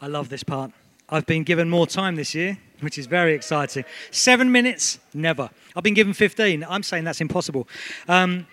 I 0.00 0.08
love 0.08 0.28
this 0.28 0.42
part. 0.42 0.72
I've 1.08 1.26
been 1.26 1.42
given 1.42 1.70
more 1.70 1.86
time 1.86 2.16
this 2.16 2.34
year, 2.34 2.58
which 2.80 2.98
is 2.98 3.06
very 3.06 3.32
exciting. 3.32 3.84
Seven 4.10 4.52
minutes? 4.52 4.98
Never. 5.14 5.48
I've 5.74 5.84
been 5.84 5.94
given 5.94 6.12
15. 6.12 6.64
I'm 6.68 6.82
saying 6.82 7.04
that's 7.04 7.20
impossible. 7.20 7.66
Um, 8.08 8.46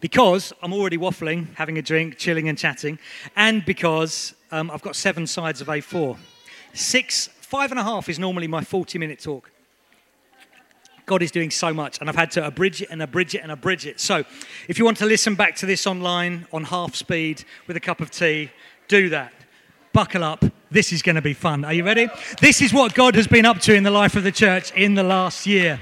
because 0.00 0.52
I'm 0.62 0.72
already 0.72 0.98
waffling, 0.98 1.54
having 1.54 1.78
a 1.78 1.82
drink, 1.82 2.18
chilling 2.18 2.48
and 2.48 2.56
chatting, 2.56 2.98
and 3.34 3.64
because 3.64 4.34
um, 4.50 4.70
I've 4.70 4.82
got 4.82 4.94
seven 4.94 5.26
sides 5.26 5.60
of 5.60 5.68
A4. 5.68 6.16
Six, 6.74 7.26
five 7.26 7.70
and 7.70 7.80
a 7.80 7.82
half 7.82 8.08
is 8.08 8.18
normally 8.18 8.46
my 8.46 8.62
40 8.62 8.98
minute 8.98 9.18
talk. 9.18 9.50
God 11.06 11.22
is 11.22 11.32
doing 11.32 11.50
so 11.50 11.74
much, 11.74 11.98
and 11.98 12.08
I've 12.08 12.16
had 12.16 12.30
to 12.32 12.46
abridge 12.46 12.82
it 12.82 12.88
and 12.90 13.02
abridge 13.02 13.34
it 13.34 13.42
and 13.42 13.50
abridge 13.50 13.86
it. 13.86 13.98
So, 13.98 14.24
if 14.68 14.78
you 14.78 14.84
want 14.84 14.98
to 14.98 15.06
listen 15.06 15.34
back 15.34 15.56
to 15.56 15.66
this 15.66 15.86
online 15.86 16.46
on 16.52 16.64
half 16.64 16.94
speed 16.94 17.44
with 17.66 17.76
a 17.76 17.80
cup 17.80 18.00
of 18.00 18.10
tea, 18.10 18.50
do 18.86 19.08
that. 19.08 19.32
Buckle 19.92 20.24
up. 20.24 20.44
This 20.70 20.92
is 20.92 21.02
going 21.02 21.16
to 21.16 21.22
be 21.22 21.34
fun. 21.34 21.64
Are 21.64 21.72
you 21.72 21.84
ready? 21.84 22.08
This 22.40 22.62
is 22.62 22.72
what 22.72 22.94
God 22.94 23.14
has 23.14 23.26
been 23.26 23.44
up 23.44 23.58
to 23.60 23.74
in 23.74 23.82
the 23.82 23.90
life 23.90 24.16
of 24.16 24.24
the 24.24 24.32
church 24.32 24.72
in 24.72 24.94
the 24.94 25.02
last 25.02 25.46
year. 25.46 25.80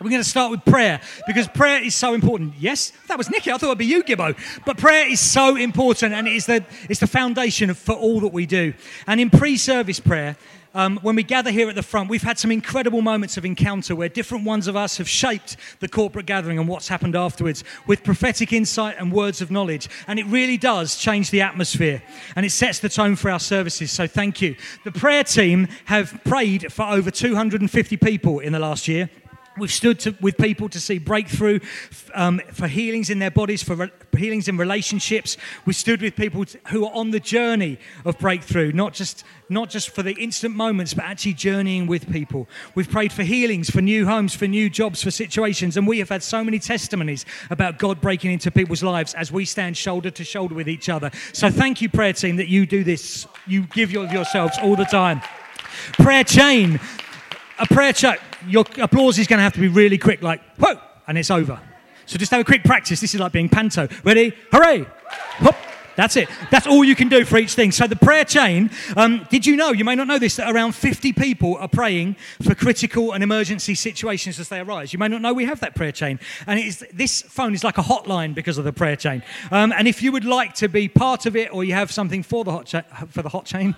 We're 0.00 0.10
going 0.10 0.22
to 0.22 0.28
start 0.28 0.52
with 0.52 0.64
prayer 0.64 1.00
because 1.26 1.48
prayer 1.48 1.82
is 1.82 1.94
so 1.94 2.14
important. 2.14 2.54
Yes, 2.58 2.92
that 3.08 3.18
was 3.18 3.30
Nikki. 3.30 3.50
I 3.50 3.58
thought 3.58 3.66
it'd 3.66 3.78
be 3.78 3.86
you, 3.86 4.04
Gibbo. 4.04 4.36
But 4.64 4.78
prayer 4.78 5.10
is 5.10 5.18
so 5.18 5.56
important 5.56 6.14
and 6.14 6.28
it 6.28 6.34
is 6.34 6.46
the, 6.46 6.64
it's 6.88 7.00
the 7.00 7.08
foundation 7.08 7.74
for 7.74 7.94
all 7.94 8.20
that 8.20 8.32
we 8.32 8.46
do. 8.46 8.74
And 9.08 9.20
in 9.20 9.28
pre 9.28 9.56
service 9.56 9.98
prayer, 9.98 10.36
um, 10.78 11.00
when 11.02 11.16
we 11.16 11.24
gather 11.24 11.50
here 11.50 11.68
at 11.68 11.74
the 11.74 11.82
front, 11.82 12.08
we've 12.08 12.22
had 12.22 12.38
some 12.38 12.52
incredible 12.52 13.02
moments 13.02 13.36
of 13.36 13.44
encounter 13.44 13.96
where 13.96 14.08
different 14.08 14.44
ones 14.44 14.68
of 14.68 14.76
us 14.76 14.96
have 14.98 15.08
shaped 15.08 15.56
the 15.80 15.88
corporate 15.88 16.24
gathering 16.24 16.56
and 16.56 16.68
what's 16.68 16.86
happened 16.86 17.16
afterwards 17.16 17.64
with 17.88 18.04
prophetic 18.04 18.52
insight 18.52 18.94
and 18.96 19.10
words 19.10 19.40
of 19.40 19.50
knowledge. 19.50 19.88
And 20.06 20.20
it 20.20 20.26
really 20.26 20.56
does 20.56 20.96
change 20.96 21.32
the 21.32 21.42
atmosphere 21.42 22.00
and 22.36 22.46
it 22.46 22.50
sets 22.50 22.78
the 22.78 22.88
tone 22.88 23.16
for 23.16 23.28
our 23.28 23.40
services. 23.40 23.90
So 23.90 24.06
thank 24.06 24.40
you. 24.40 24.54
The 24.84 24.92
prayer 24.92 25.24
team 25.24 25.66
have 25.86 26.20
prayed 26.24 26.72
for 26.72 26.84
over 26.84 27.10
250 27.10 27.96
people 27.96 28.38
in 28.38 28.52
the 28.52 28.60
last 28.60 28.86
year. 28.86 29.10
We've 29.58 29.72
stood 29.72 29.98
to, 30.00 30.14
with 30.20 30.36
people 30.36 30.68
to 30.68 30.80
see 30.80 30.98
breakthrough 30.98 31.60
um, 32.14 32.40
for 32.52 32.68
healings 32.68 33.10
in 33.10 33.18
their 33.18 33.30
bodies, 33.30 33.62
for 33.62 33.74
re- 33.74 33.90
healings 34.16 34.48
in 34.48 34.56
relationships. 34.56 35.36
We've 35.64 35.76
stood 35.76 36.02
with 36.02 36.16
people 36.16 36.44
t- 36.44 36.58
who 36.68 36.86
are 36.86 36.92
on 36.94 37.10
the 37.10 37.20
journey 37.20 37.78
of 38.04 38.18
breakthrough, 38.18 38.72
not 38.72 38.94
just, 38.94 39.24
not 39.48 39.70
just 39.70 39.90
for 39.90 40.02
the 40.02 40.12
instant 40.14 40.54
moments, 40.54 40.94
but 40.94 41.04
actually 41.04 41.34
journeying 41.34 41.86
with 41.86 42.10
people. 42.10 42.48
We've 42.74 42.90
prayed 42.90 43.12
for 43.12 43.22
healings, 43.22 43.70
for 43.70 43.80
new 43.80 44.06
homes, 44.06 44.34
for 44.34 44.46
new 44.46 44.70
jobs, 44.70 45.02
for 45.02 45.10
situations. 45.10 45.76
And 45.76 45.86
we 45.86 45.98
have 45.98 46.08
had 46.08 46.22
so 46.22 46.44
many 46.44 46.58
testimonies 46.58 47.26
about 47.50 47.78
God 47.78 48.00
breaking 48.00 48.32
into 48.32 48.50
people's 48.50 48.82
lives 48.82 49.14
as 49.14 49.32
we 49.32 49.44
stand 49.44 49.76
shoulder 49.76 50.10
to 50.10 50.24
shoulder 50.24 50.54
with 50.54 50.68
each 50.68 50.88
other. 50.88 51.10
So 51.32 51.50
thank 51.50 51.82
you, 51.82 51.88
prayer 51.88 52.12
team, 52.12 52.36
that 52.36 52.48
you 52.48 52.66
do 52.66 52.84
this. 52.84 53.26
You 53.46 53.62
give 53.62 53.90
your, 53.90 54.06
yourselves 54.06 54.58
all 54.62 54.76
the 54.76 54.84
time. 54.84 55.20
Prayer 55.94 56.24
chain. 56.24 56.80
A 57.60 57.66
prayer 57.66 57.92
chain 57.92 58.16
your 58.46 58.64
applause 58.80 59.18
is 59.18 59.26
going 59.26 59.38
to 59.38 59.42
have 59.42 59.54
to 59.54 59.60
be 59.60 59.68
really 59.68 59.98
quick, 59.98 60.22
like, 60.22 60.40
whoa, 60.58 60.80
and 61.06 61.18
it's 61.18 61.30
over. 61.30 61.60
So 62.06 62.18
just 62.18 62.30
have 62.30 62.40
a 62.40 62.44
quick 62.44 62.64
practice. 62.64 63.00
This 63.00 63.14
is 63.14 63.20
like 63.20 63.32
being 63.32 63.48
panto. 63.48 63.88
Ready? 64.04 64.34
Hooray! 64.52 64.86
Hop. 65.40 65.56
That's 65.98 66.14
it. 66.14 66.28
That's 66.52 66.68
all 66.68 66.84
you 66.84 66.94
can 66.94 67.08
do 67.08 67.24
for 67.24 67.38
each 67.38 67.54
thing. 67.54 67.72
So 67.72 67.88
the 67.88 67.96
prayer 67.96 68.24
chain, 68.24 68.70
um, 68.96 69.26
did 69.30 69.44
you 69.44 69.56
know, 69.56 69.72
you 69.72 69.84
may 69.84 69.96
not 69.96 70.06
know 70.06 70.20
this, 70.20 70.36
that 70.36 70.48
around 70.48 70.76
50 70.76 71.12
people 71.12 71.56
are 71.56 71.66
praying 71.66 72.14
for 72.40 72.54
critical 72.54 73.14
and 73.14 73.24
emergency 73.24 73.74
situations 73.74 74.38
as 74.38 74.48
they 74.48 74.60
arise. 74.60 74.92
You 74.92 75.00
may 75.00 75.08
not 75.08 75.22
know 75.22 75.34
we 75.34 75.44
have 75.46 75.58
that 75.58 75.74
prayer 75.74 75.90
chain. 75.90 76.20
And 76.46 76.72
this 76.94 77.22
phone 77.22 77.52
is 77.52 77.64
like 77.64 77.78
a 77.78 77.82
hotline 77.82 78.32
because 78.32 78.58
of 78.58 78.64
the 78.64 78.72
prayer 78.72 78.94
chain. 78.94 79.24
Um, 79.50 79.72
and 79.72 79.88
if 79.88 80.00
you 80.00 80.12
would 80.12 80.24
like 80.24 80.54
to 80.54 80.68
be 80.68 80.86
part 80.86 81.26
of 81.26 81.34
it 81.34 81.52
or 81.52 81.64
you 81.64 81.74
have 81.74 81.90
something 81.90 82.22
for 82.22 82.44
the 82.44 82.52
hot, 82.52 82.66
cha- 82.66 82.82
for 83.08 83.22
the 83.22 83.30
hot 83.30 83.44
chain, 83.44 83.74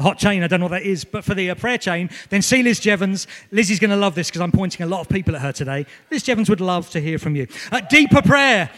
hot 0.00 0.18
chain, 0.18 0.42
I 0.42 0.48
don't 0.48 0.58
know 0.58 0.66
what 0.66 0.72
that 0.72 0.82
is, 0.82 1.04
but 1.04 1.22
for 1.22 1.34
the 1.34 1.48
uh, 1.50 1.54
prayer 1.54 1.78
chain, 1.78 2.10
then 2.30 2.42
see 2.42 2.64
Liz 2.64 2.80
Jevons. 2.80 3.28
Lizzie's 3.52 3.78
going 3.78 3.92
to 3.92 3.96
love 3.96 4.16
this 4.16 4.30
because 4.30 4.40
I'm 4.40 4.50
pointing 4.50 4.82
a 4.82 4.88
lot 4.88 5.02
of 5.02 5.08
people 5.08 5.36
at 5.36 5.42
her 5.42 5.52
today. 5.52 5.86
Liz 6.10 6.24
Jevons 6.24 6.50
would 6.50 6.60
love 6.60 6.90
to 6.90 7.00
hear 7.00 7.20
from 7.20 7.36
you. 7.36 7.46
Uh, 7.70 7.78
deeper 7.88 8.20
prayer. 8.20 8.68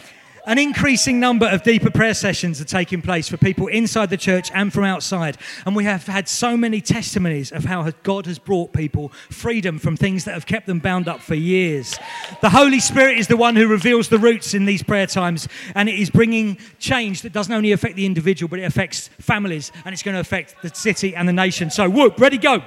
An 0.47 0.59
increasing 0.59 1.19
number 1.19 1.47
of 1.47 1.63
deeper 1.63 1.89
prayer 1.89 2.13
sessions 2.13 2.61
are 2.61 2.65
taking 2.65 3.01
place 3.01 3.27
for 3.27 3.35
people 3.35 3.65
inside 3.65 4.11
the 4.11 4.17
church 4.17 4.51
and 4.53 4.71
from 4.71 4.83
outside. 4.83 5.37
And 5.65 5.75
we 5.75 5.85
have 5.85 6.05
had 6.05 6.29
so 6.29 6.55
many 6.55 6.81
testimonies 6.81 7.51
of 7.51 7.65
how 7.65 7.89
God 8.03 8.27
has 8.27 8.37
brought 8.37 8.71
people 8.71 9.09
freedom 9.31 9.79
from 9.79 9.97
things 9.97 10.23
that 10.25 10.35
have 10.35 10.45
kept 10.45 10.67
them 10.67 10.77
bound 10.77 11.07
up 11.07 11.21
for 11.21 11.33
years. 11.33 11.97
The 12.41 12.51
Holy 12.51 12.79
Spirit 12.79 13.17
is 13.17 13.27
the 13.27 13.37
one 13.37 13.55
who 13.55 13.67
reveals 13.67 14.09
the 14.09 14.19
roots 14.19 14.53
in 14.53 14.65
these 14.65 14.83
prayer 14.83 15.07
times, 15.07 15.47
and 15.73 15.89
it 15.89 15.99
is 15.99 16.11
bringing 16.11 16.59
change 16.77 17.23
that 17.23 17.33
doesn't 17.33 17.53
only 17.53 17.71
affect 17.71 17.95
the 17.95 18.05
individual, 18.05 18.47
but 18.47 18.59
it 18.59 18.65
affects 18.65 19.07
families, 19.19 19.71
and 19.83 19.93
it's 19.93 20.03
going 20.03 20.13
to 20.13 20.21
affect 20.21 20.61
the 20.61 20.69
city 20.69 21.15
and 21.15 21.27
the 21.27 21.33
nation. 21.33 21.71
So, 21.71 21.89
whoop, 21.89 22.19
ready, 22.19 22.37
go. 22.37 22.63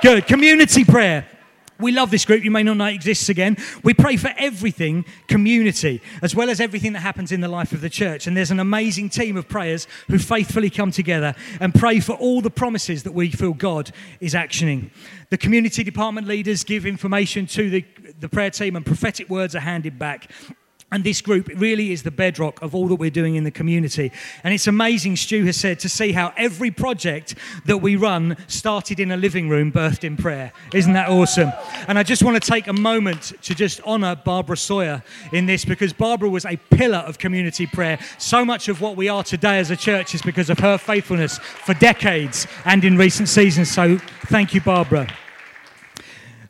Good. 0.00 0.26
Community 0.26 0.84
prayer. 0.84 1.26
We 1.80 1.92
love 1.92 2.10
this 2.10 2.24
group. 2.24 2.44
You 2.44 2.50
may 2.50 2.62
not 2.62 2.76
know 2.76 2.86
it 2.86 2.94
exists 2.94 3.28
again. 3.28 3.56
We 3.82 3.94
pray 3.94 4.16
for 4.16 4.32
everything 4.36 5.04
community, 5.28 6.00
as 6.22 6.34
well 6.34 6.50
as 6.50 6.60
everything 6.60 6.92
that 6.92 7.00
happens 7.00 7.32
in 7.32 7.40
the 7.40 7.48
life 7.48 7.72
of 7.72 7.80
the 7.80 7.90
church. 7.90 8.26
And 8.26 8.36
there's 8.36 8.50
an 8.50 8.60
amazing 8.60 9.10
team 9.10 9.36
of 9.36 9.48
prayers 9.48 9.86
who 10.08 10.18
faithfully 10.18 10.70
come 10.70 10.90
together 10.90 11.34
and 11.60 11.74
pray 11.74 12.00
for 12.00 12.12
all 12.12 12.40
the 12.40 12.50
promises 12.50 13.02
that 13.04 13.12
we 13.12 13.30
feel 13.30 13.52
God 13.52 13.90
is 14.20 14.34
actioning. 14.34 14.90
The 15.30 15.38
community 15.38 15.84
department 15.84 16.26
leaders 16.26 16.64
give 16.64 16.86
information 16.86 17.46
to 17.46 17.70
the, 17.70 17.84
the 18.18 18.28
prayer 18.28 18.50
team, 18.50 18.76
and 18.76 18.84
prophetic 18.84 19.28
words 19.28 19.54
are 19.54 19.60
handed 19.60 19.98
back. 19.98 20.30
And 20.92 21.04
this 21.04 21.20
group 21.20 21.48
really 21.54 21.92
is 21.92 22.02
the 22.02 22.10
bedrock 22.10 22.60
of 22.62 22.74
all 22.74 22.88
that 22.88 22.96
we're 22.96 23.10
doing 23.10 23.36
in 23.36 23.44
the 23.44 23.50
community. 23.50 24.10
And 24.42 24.52
it's 24.52 24.66
amazing, 24.66 25.16
Stu 25.16 25.44
has 25.44 25.56
said, 25.56 25.78
to 25.80 25.88
see 25.88 26.12
how 26.12 26.32
every 26.36 26.72
project 26.72 27.36
that 27.66 27.78
we 27.78 27.94
run 27.94 28.36
started 28.48 28.98
in 28.98 29.12
a 29.12 29.16
living 29.16 29.48
room, 29.48 29.70
birthed 29.70 30.02
in 30.02 30.16
prayer. 30.16 30.52
Isn't 30.74 30.94
that 30.94 31.08
awesome? 31.08 31.52
And 31.86 31.96
I 31.98 32.02
just 32.02 32.24
want 32.24 32.42
to 32.42 32.50
take 32.50 32.66
a 32.66 32.72
moment 32.72 33.32
to 33.42 33.54
just 33.54 33.80
honor 33.84 34.16
Barbara 34.16 34.56
Sawyer 34.56 35.02
in 35.32 35.46
this 35.46 35.64
because 35.64 35.92
Barbara 35.92 36.28
was 36.28 36.44
a 36.44 36.56
pillar 36.56 36.98
of 36.98 37.18
community 37.18 37.66
prayer. 37.66 37.98
So 38.18 38.44
much 38.44 38.68
of 38.68 38.80
what 38.80 38.96
we 38.96 39.08
are 39.08 39.22
today 39.22 39.58
as 39.58 39.70
a 39.70 39.76
church 39.76 40.14
is 40.14 40.22
because 40.22 40.50
of 40.50 40.58
her 40.58 40.76
faithfulness 40.76 41.38
for 41.38 41.74
decades 41.74 42.48
and 42.64 42.84
in 42.84 42.96
recent 42.96 43.28
seasons. 43.28 43.70
So 43.70 43.98
thank 44.26 44.54
you, 44.54 44.60
Barbara. 44.60 45.06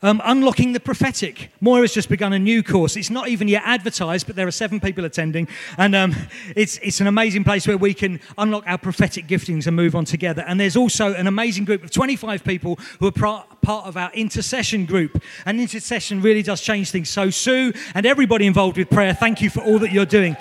Um, 0.02 0.22
Unlocking 0.24 0.72
the 0.72 0.80
Prophetic. 0.80 1.52
Moira's 1.60 1.92
just 1.92 2.08
begun 2.08 2.32
a 2.32 2.38
new 2.38 2.62
course. 2.62 2.96
It's 2.96 3.10
not 3.10 3.28
even 3.28 3.48
yet 3.48 3.62
advertised, 3.66 4.26
but 4.26 4.34
there 4.34 4.46
are 4.46 4.52
seven 4.52 4.80
people 4.80 5.04
attending. 5.04 5.46
And 5.76 5.94
um, 5.94 6.16
it's, 6.56 6.78
it's 6.78 7.02
an 7.02 7.06
amazing 7.06 7.44
place 7.44 7.68
where 7.68 7.76
we 7.76 7.92
can 7.92 8.18
unlock 8.38 8.64
our 8.66 8.78
prophetic 8.78 9.26
giftings 9.26 9.66
and 9.66 9.76
move 9.76 9.94
on 9.94 10.06
together. 10.06 10.42
And 10.46 10.58
there's 10.58 10.76
also 10.76 11.12
an 11.12 11.26
amazing 11.26 11.66
group 11.66 11.84
of 11.84 11.90
25 11.90 12.42
people 12.44 12.78
who 12.98 13.08
are 13.08 13.12
part, 13.12 13.60
part 13.60 13.86
of 13.86 13.98
our 13.98 14.10
intercession 14.14 14.86
group. 14.86 15.22
And 15.44 15.60
intercession 15.60 16.22
really 16.22 16.42
does 16.42 16.62
change 16.62 16.90
things. 16.90 17.10
So, 17.10 17.28
Sue 17.28 17.74
and 17.94 18.06
everybody 18.06 18.46
involved 18.46 18.78
with 18.78 18.88
prayer, 18.88 19.12
thank 19.12 19.42
you 19.42 19.50
for 19.50 19.60
all 19.60 19.78
that 19.80 19.92
you're 19.92 20.06
doing. 20.06 20.34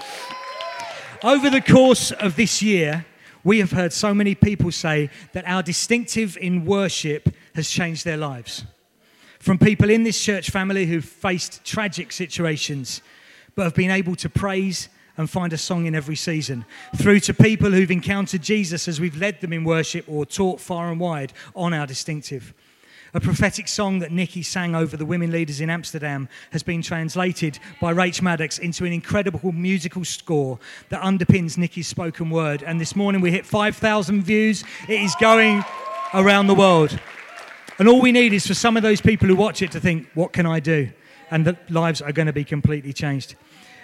Over 1.22 1.50
the 1.50 1.62
course 1.62 2.12
of 2.12 2.38
this 2.38 2.62
year, 2.62 3.06
we 3.44 3.59
have 3.59 3.72
heard 3.72 3.92
so 3.92 4.14
many 4.14 4.36
people 4.36 4.72
say 4.72 5.09
that 5.34 5.44
our 5.46 5.62
distinctive 5.62 6.38
in 6.38 6.64
worship 6.64 7.36
has 7.56 7.69
changed 7.69 8.06
their 8.06 8.16
lives 8.16 8.64
from 9.39 9.57
people 9.57 9.89
in 9.89 10.03
this 10.03 10.22
church 10.22 10.50
family 10.50 10.85
who've 10.85 11.03
faced 11.03 11.63
tragic 11.63 12.11
situations 12.11 13.01
but 13.55 13.63
have 13.63 13.75
been 13.75 13.91
able 13.91 14.16
to 14.16 14.29
praise 14.29 14.89
and 15.17 15.29
find 15.29 15.51
a 15.51 15.57
song 15.57 15.85
in 15.85 15.95
every 15.95 16.16
season, 16.16 16.63
through 16.95 17.19
to 17.19 17.33
people 17.33 17.72
who've 17.72 17.91
encountered 17.91 18.41
Jesus 18.41 18.88
as 18.88 19.01
we've 19.01 19.17
led 19.17 19.41
them 19.41 19.51
in 19.51 19.66
worship 19.66 20.05
or 20.07 20.25
taught 20.25 20.61
far 20.61 20.91
and 20.91 21.00
wide 21.00 21.33
on 21.55 21.73
our 21.73 21.85
distinctive. 21.85 22.53
A 23.13 23.19
prophetic 23.19 23.67
song 23.67 24.00
that 24.00 24.11
Nikki 24.11 24.44
sang 24.44 24.75
over 24.75 24.95
the 24.95 25.05
women 25.05 25.31
leaders 25.31 25.59
in 25.59 25.69
Amsterdam 25.69 26.29
has 26.51 26.63
been 26.63 26.81
translated 26.81 27.59
by 27.81 27.94
Rach 27.94 28.21
Maddox 28.21 28.59
into 28.59 28.85
an 28.85 28.94
incredible 28.94 29.51
musical 29.51 30.06
score 30.06 30.59
that 30.89 31.01
underpins 31.01 31.57
Nikki's 31.57 31.88
spoken 31.88 32.29
word. 32.29 32.63
And 32.63 32.79
this 32.79 32.95
morning 32.95 33.19
we 33.19 33.31
hit 33.31 33.45
5,000 33.45 34.21
views. 34.21 34.63
It 34.88 35.01
is 35.01 35.16
going 35.19 35.66
around 36.13 36.47
the 36.47 36.56
world. 36.56 36.97
And 37.80 37.88
all 37.88 38.02
we 38.02 38.12
need 38.12 38.34
is 38.34 38.46
for 38.46 38.54
some 38.54 38.76
of 38.76 38.84
those 38.84 39.00
people 39.00 39.30
who 39.30 39.38
watch 39.38 39.62
it 39.62 39.72
to 39.72 39.80
think, 39.80 40.08
what 40.14 40.34
can 40.34 40.46
I 40.46 40.60
do? 40.60 40.90
And 41.31 41.46
that 41.46 41.72
lives 41.72 42.02
are 42.02 42.12
going 42.12 42.26
to 42.26 42.34
be 42.34 42.44
completely 42.44 42.92
changed. 42.92 43.36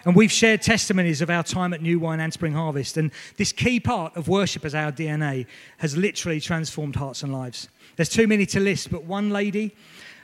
And 0.04 0.16
we've 0.16 0.32
shared 0.32 0.62
testimonies 0.62 1.22
of 1.22 1.30
our 1.30 1.44
time 1.44 1.74
at 1.74 1.82
New 1.82 1.98
Wine 1.98 2.20
and 2.20 2.34
Spring 2.34 2.54
Harvest. 2.54 2.98
And 2.98 3.10
this 3.38 3.54
key 3.54 3.80
part 3.80 4.16
of 4.18 4.28
worship 4.28 4.66
as 4.66 4.76
our 4.76 4.92
DNA 4.92 5.48
has 5.78 5.96
literally 5.96 6.42
transformed 6.42 6.98
hearts 6.98 7.24
and 7.24 7.32
lives. 7.32 7.70
There's 7.96 8.10
too 8.10 8.28
many 8.28 8.46
to 8.48 8.60
list, 8.60 8.92
but 8.92 9.06
one 9.06 9.30
lady 9.30 9.74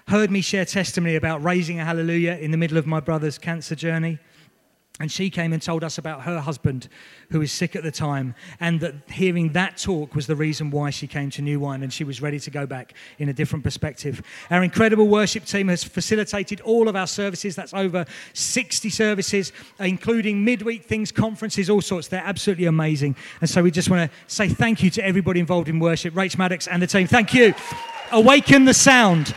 heard 0.07 0.29
me 0.29 0.41
share 0.41 0.65
testimony 0.65 1.15
about 1.15 1.41
raising 1.41 1.79
a 1.79 1.85
hallelujah 1.85 2.33
in 2.33 2.51
the 2.51 2.57
middle 2.57 2.77
of 2.77 2.85
my 2.85 2.99
brother's 2.99 3.37
cancer 3.37 3.75
journey. 3.75 4.19
And 5.01 5.11
she 5.11 5.29
came 5.29 5.51
and 5.51 5.61
told 5.61 5.83
us 5.83 5.97
about 5.97 6.21
her 6.21 6.39
husband 6.39 6.87
who 7.31 7.39
was 7.39 7.51
sick 7.51 7.75
at 7.75 7.83
the 7.83 7.91
time, 7.91 8.35
and 8.59 8.79
that 8.81 8.93
hearing 9.09 9.53
that 9.53 9.77
talk 9.77 10.13
was 10.15 10.27
the 10.27 10.35
reason 10.35 10.69
why 10.69 10.89
she 10.89 11.07
came 11.07 11.29
to 11.31 11.41
New 11.41 11.59
Wine 11.59 11.81
and 11.81 11.91
she 11.91 12.03
was 12.03 12.21
ready 12.21 12.39
to 12.39 12.51
go 12.51 12.65
back 12.65 12.93
in 13.17 13.29
a 13.29 13.33
different 13.33 13.63
perspective. 13.63 14.21
Our 14.49 14.63
incredible 14.63 15.07
worship 15.07 15.45
team 15.45 15.69
has 15.69 15.83
facilitated 15.83 16.61
all 16.61 16.87
of 16.87 16.95
our 16.95 17.07
services. 17.07 17.55
That's 17.55 17.73
over 17.73 18.05
60 18.33 18.89
services, 18.89 19.51
including 19.79 20.45
midweek 20.45 20.85
things, 20.85 21.11
conferences, 21.11 21.69
all 21.69 21.81
sorts. 21.81 22.07
They're 22.07 22.21
absolutely 22.23 22.65
amazing. 22.65 23.15
And 23.39 23.49
so 23.49 23.63
we 23.63 23.71
just 23.71 23.89
want 23.89 24.11
to 24.11 24.17
say 24.27 24.49
thank 24.49 24.83
you 24.83 24.89
to 24.91 25.05
everybody 25.05 25.39
involved 25.39 25.67
in 25.67 25.79
worship, 25.79 26.13
Rach 26.13 26.37
Maddox 26.37 26.67
and 26.67 26.81
the 26.81 26.87
team. 26.87 27.07
Thank 27.07 27.33
you. 27.33 27.53
Awaken 28.11 28.65
the 28.65 28.73
sound. 28.73 29.33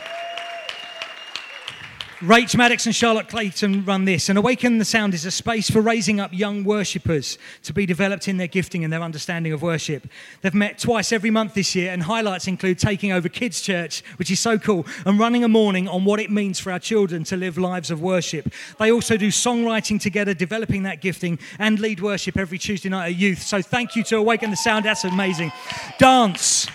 Rach 2.25 2.57
Maddox 2.57 2.87
and 2.87 2.95
Charlotte 2.95 3.29
Clayton 3.29 3.85
run 3.85 4.07
this. 4.07 4.31
And 4.31 4.39
Awaken 4.39 4.79
the 4.79 4.87
Sound 4.87 5.13
is 5.13 5.27
a 5.27 5.31
space 5.31 5.71
for 5.71 5.83
raising 5.83 6.21
up 6.21 6.33
young 6.33 6.65
worshippers 6.65 7.37
to 7.65 7.75
be 7.75 7.85
developed 7.85 8.29
in 8.29 8.39
their 8.39 8.47
gifting 8.47 8.83
and 8.83 8.91
their 8.91 9.03
understanding 9.03 9.53
of 9.53 9.61
worship. 9.61 10.09
They've 10.41 10.55
met 10.55 10.79
twice 10.79 11.13
every 11.13 11.29
month 11.29 11.53
this 11.53 11.75
year, 11.75 11.93
and 11.93 12.03
highlights 12.03 12.49
include 12.49 12.79
taking 12.79 13.13
over 13.13 13.29
Kids 13.29 13.61
Church, 13.61 14.03
which 14.17 14.31
is 14.31 14.41
so 14.41 14.59
cool, 14.59 14.87
and 15.05 15.19
running 15.19 15.45
a 15.45 15.49
morning 15.49 15.87
on 15.87 16.07
what 16.07 16.19
it 16.19 16.31
means 16.31 16.59
for 16.59 16.73
our 16.73 16.79
children 16.79 17.25
to 17.25 17.37
live 17.37 17.59
lives 17.59 17.91
of 17.91 18.01
worship. 18.01 18.51
They 18.79 18.91
also 18.91 19.19
do 19.19 19.29
songwriting 19.29 20.01
together, 20.01 20.33
developing 20.33 20.85
that 20.85 21.03
gifting, 21.03 21.39
and 21.59 21.79
lead 21.79 22.01
worship 22.01 22.39
every 22.39 22.57
Tuesday 22.57 22.89
night 22.89 23.09
at 23.09 23.17
youth. 23.17 23.43
So 23.43 23.61
thank 23.61 23.97
you 23.97 24.03
to 24.05 24.17
Awaken 24.17 24.49
the 24.49 24.57
Sound. 24.57 24.87
That's 24.87 25.05
amazing. 25.05 25.53
Dance. 25.99 26.69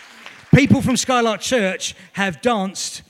People 0.54 0.84
from 0.84 0.96
Skylark 0.96 1.42
Church 1.42 1.96
have 2.14 2.40
danced 2.44 3.02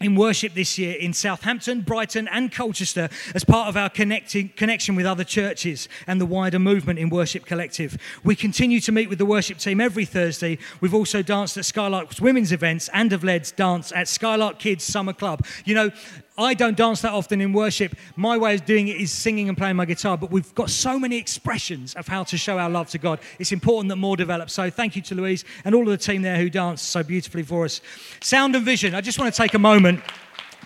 in 0.00 0.14
worship 0.14 0.52
this 0.52 0.76
year 0.76 0.94
in 0.94 1.14
Southampton, 1.14 1.80
Brighton, 1.80 2.28
and 2.28 2.52
Colchester 2.52 3.08
as 3.34 3.44
part 3.44 3.68
of 3.68 3.78
our 3.78 3.88
connecting, 3.88 4.50
connection 4.50 4.94
with 4.94 5.06
other 5.06 5.24
churches 5.24 5.88
and 6.06 6.20
the 6.20 6.26
wider 6.26 6.58
movement 6.58 6.98
in 6.98 7.08
Worship 7.08 7.46
Collective. 7.46 7.96
We 8.22 8.36
continue 8.36 8.80
to 8.80 8.92
meet 8.92 9.08
with 9.08 9.18
the 9.18 9.24
worship 9.24 9.56
team 9.56 9.80
every 9.80 10.04
Thursday. 10.04 10.58
We've 10.82 10.94
also 10.94 11.22
danced 11.22 11.56
at 11.56 11.64
Skylark's 11.64 12.20
women's 12.20 12.52
events 12.52 12.90
and 12.92 13.10
have 13.10 13.24
led 13.24 13.50
dance 13.56 13.90
at 13.92 14.06
Skylark 14.06 14.58
Kids 14.58 14.84
Summer 14.84 15.14
Club. 15.14 15.46
You 15.64 15.74
know, 15.74 15.90
I 16.38 16.54
don't 16.54 16.76
dance 16.76 17.00
that 17.00 17.12
often 17.12 17.40
in 17.40 17.52
worship. 17.52 17.94
My 18.14 18.36
way 18.36 18.54
of 18.54 18.66
doing 18.66 18.88
it 18.88 18.96
is 18.96 19.10
singing 19.10 19.48
and 19.48 19.56
playing 19.56 19.76
my 19.76 19.86
guitar, 19.86 20.18
but 20.18 20.30
we've 20.30 20.54
got 20.54 20.68
so 20.68 20.98
many 20.98 21.16
expressions 21.16 21.94
of 21.94 22.06
how 22.06 22.24
to 22.24 22.36
show 22.36 22.58
our 22.58 22.68
love 22.68 22.90
to 22.90 22.98
God. 22.98 23.20
It's 23.38 23.52
important 23.52 23.88
that 23.88 23.96
more 23.96 24.16
develop. 24.16 24.50
So 24.50 24.68
thank 24.68 24.96
you 24.96 25.02
to 25.02 25.14
Louise 25.14 25.44
and 25.64 25.74
all 25.74 25.82
of 25.82 25.88
the 25.88 25.96
team 25.96 26.22
there 26.22 26.36
who 26.36 26.50
danced 26.50 26.88
so 26.88 27.02
beautifully 27.02 27.42
for 27.42 27.64
us. 27.64 27.80
Sound 28.20 28.54
and 28.54 28.64
vision. 28.64 28.94
I 28.94 29.00
just 29.00 29.18
want 29.18 29.34
to 29.34 29.42
take 29.42 29.54
a 29.54 29.58
moment 29.58 30.00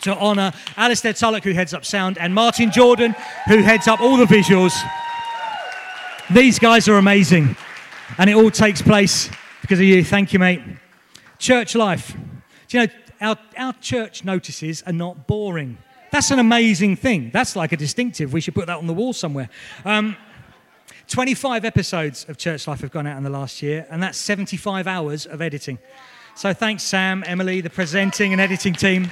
to 0.02 0.16
honour 0.16 0.52
Alistair 0.76 1.12
Tullock, 1.12 1.44
who 1.44 1.52
heads 1.52 1.74
up 1.74 1.84
sound, 1.84 2.18
and 2.18 2.34
Martin 2.34 2.70
Jordan, 2.70 3.14
who 3.46 3.58
heads 3.58 3.86
up 3.86 4.00
all 4.00 4.16
the 4.16 4.24
visuals. 4.24 4.72
These 6.30 6.58
guys 6.58 6.88
are 6.88 6.96
amazing, 6.96 7.56
and 8.18 8.30
it 8.30 8.34
all 8.34 8.50
takes 8.50 8.80
place 8.80 9.30
because 9.60 9.78
of 9.78 9.84
you. 9.84 10.04
Thank 10.04 10.32
you, 10.32 10.38
mate. 10.38 10.62
Church 11.38 11.74
life. 11.74 12.16
Do 12.68 12.78
you 12.78 12.86
know, 12.86 12.92
our, 13.20 13.36
our 13.56 13.72
church 13.74 14.24
notices 14.24 14.82
are 14.86 14.92
not 14.92 15.26
boring. 15.26 15.78
That's 16.10 16.30
an 16.30 16.38
amazing 16.38 16.96
thing. 16.96 17.30
That's 17.32 17.54
like 17.54 17.72
a 17.72 17.76
distinctive. 17.76 18.32
We 18.32 18.40
should 18.40 18.54
put 18.54 18.66
that 18.66 18.78
on 18.78 18.86
the 18.86 18.94
wall 18.94 19.12
somewhere. 19.12 19.48
Um, 19.84 20.16
25 21.06 21.64
episodes 21.64 22.24
of 22.28 22.36
Church 22.36 22.66
Life 22.66 22.80
have 22.80 22.90
gone 22.90 23.06
out 23.06 23.16
in 23.16 23.24
the 23.24 23.30
last 23.30 23.62
year, 23.62 23.86
and 23.90 24.02
that's 24.02 24.18
75 24.18 24.86
hours 24.86 25.26
of 25.26 25.42
editing. 25.42 25.78
So 26.34 26.52
thanks, 26.54 26.82
Sam, 26.82 27.24
Emily, 27.26 27.60
the 27.60 27.70
presenting 27.70 28.32
and 28.32 28.40
editing 28.40 28.74
team. 28.74 29.10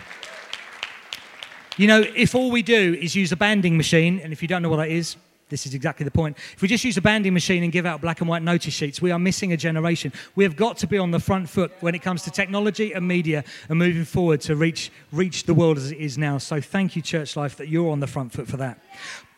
You 1.76 1.87
know, 1.87 2.04
if 2.16 2.34
all 2.34 2.50
we 2.50 2.62
do 2.62 2.96
is 3.00 3.14
use 3.14 3.32
a 3.32 3.37
banding 3.37 3.76
machine, 3.76 4.20
and 4.22 4.32
if 4.32 4.43
you 4.43 4.49
don't 4.49 4.62
know 4.62 4.69
what 4.69 4.78
that 4.78 4.90
is, 4.90 5.16
this 5.49 5.67
is 5.67 5.75
exactly 5.75 6.05
the 6.05 6.11
point. 6.11 6.37
If 6.55 6.62
we 6.62 6.69
just 6.69 6.85
use 6.85 6.97
a 6.97 7.03
banding 7.03 7.35
machine 7.35 7.62
and 7.62 7.73
give 7.73 7.87
out 7.87 8.00
black 8.00 8.21
and 8.21 8.29
white 8.29 8.43
notice 8.43 8.75
sheets, 8.75 9.00
we 9.00 9.11
are 9.11 9.19
missing 9.19 9.53
a 9.53 9.56
generation. 9.56 10.12
We 10.35 10.45
have 10.45 10.56
got 10.56 10.77
to 10.79 10.87
be 10.87 10.99
on 10.99 11.11
the 11.11 11.21
front 11.21 11.49
foot 11.49 11.73
when 11.81 11.95
it 11.95 12.03
comes 12.03 12.23
to 12.23 12.31
technology 12.31 12.93
and 12.93 13.06
media 13.06 13.45
and 13.69 13.79
moving 13.79 14.05
forward 14.05 14.41
to 14.43 14.56
reach, 14.56 14.91
reach 15.12 15.45
the 15.45 15.55
world 15.55 15.79
as 15.79 15.91
it 15.91 15.99
is 15.99 16.19
now. 16.19 16.39
So 16.39 16.61
thank 16.61 16.97
you, 16.97 17.03
Church 17.03 17.37
Life, 17.37 17.56
that 17.56 17.69
you're 17.69 17.91
on 17.91 18.00
the 18.00 18.06
front 18.06 18.33
foot 18.33 18.49
for 18.49 18.59
that. 18.59 18.79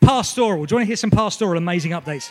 Pastoral. 0.01 0.65
Do 0.65 0.73
you 0.73 0.77
want 0.77 0.83
to 0.83 0.87
hear 0.87 0.97
some 0.97 1.11
pastoral 1.11 1.57
amazing 1.57 1.93
updates? 1.93 2.31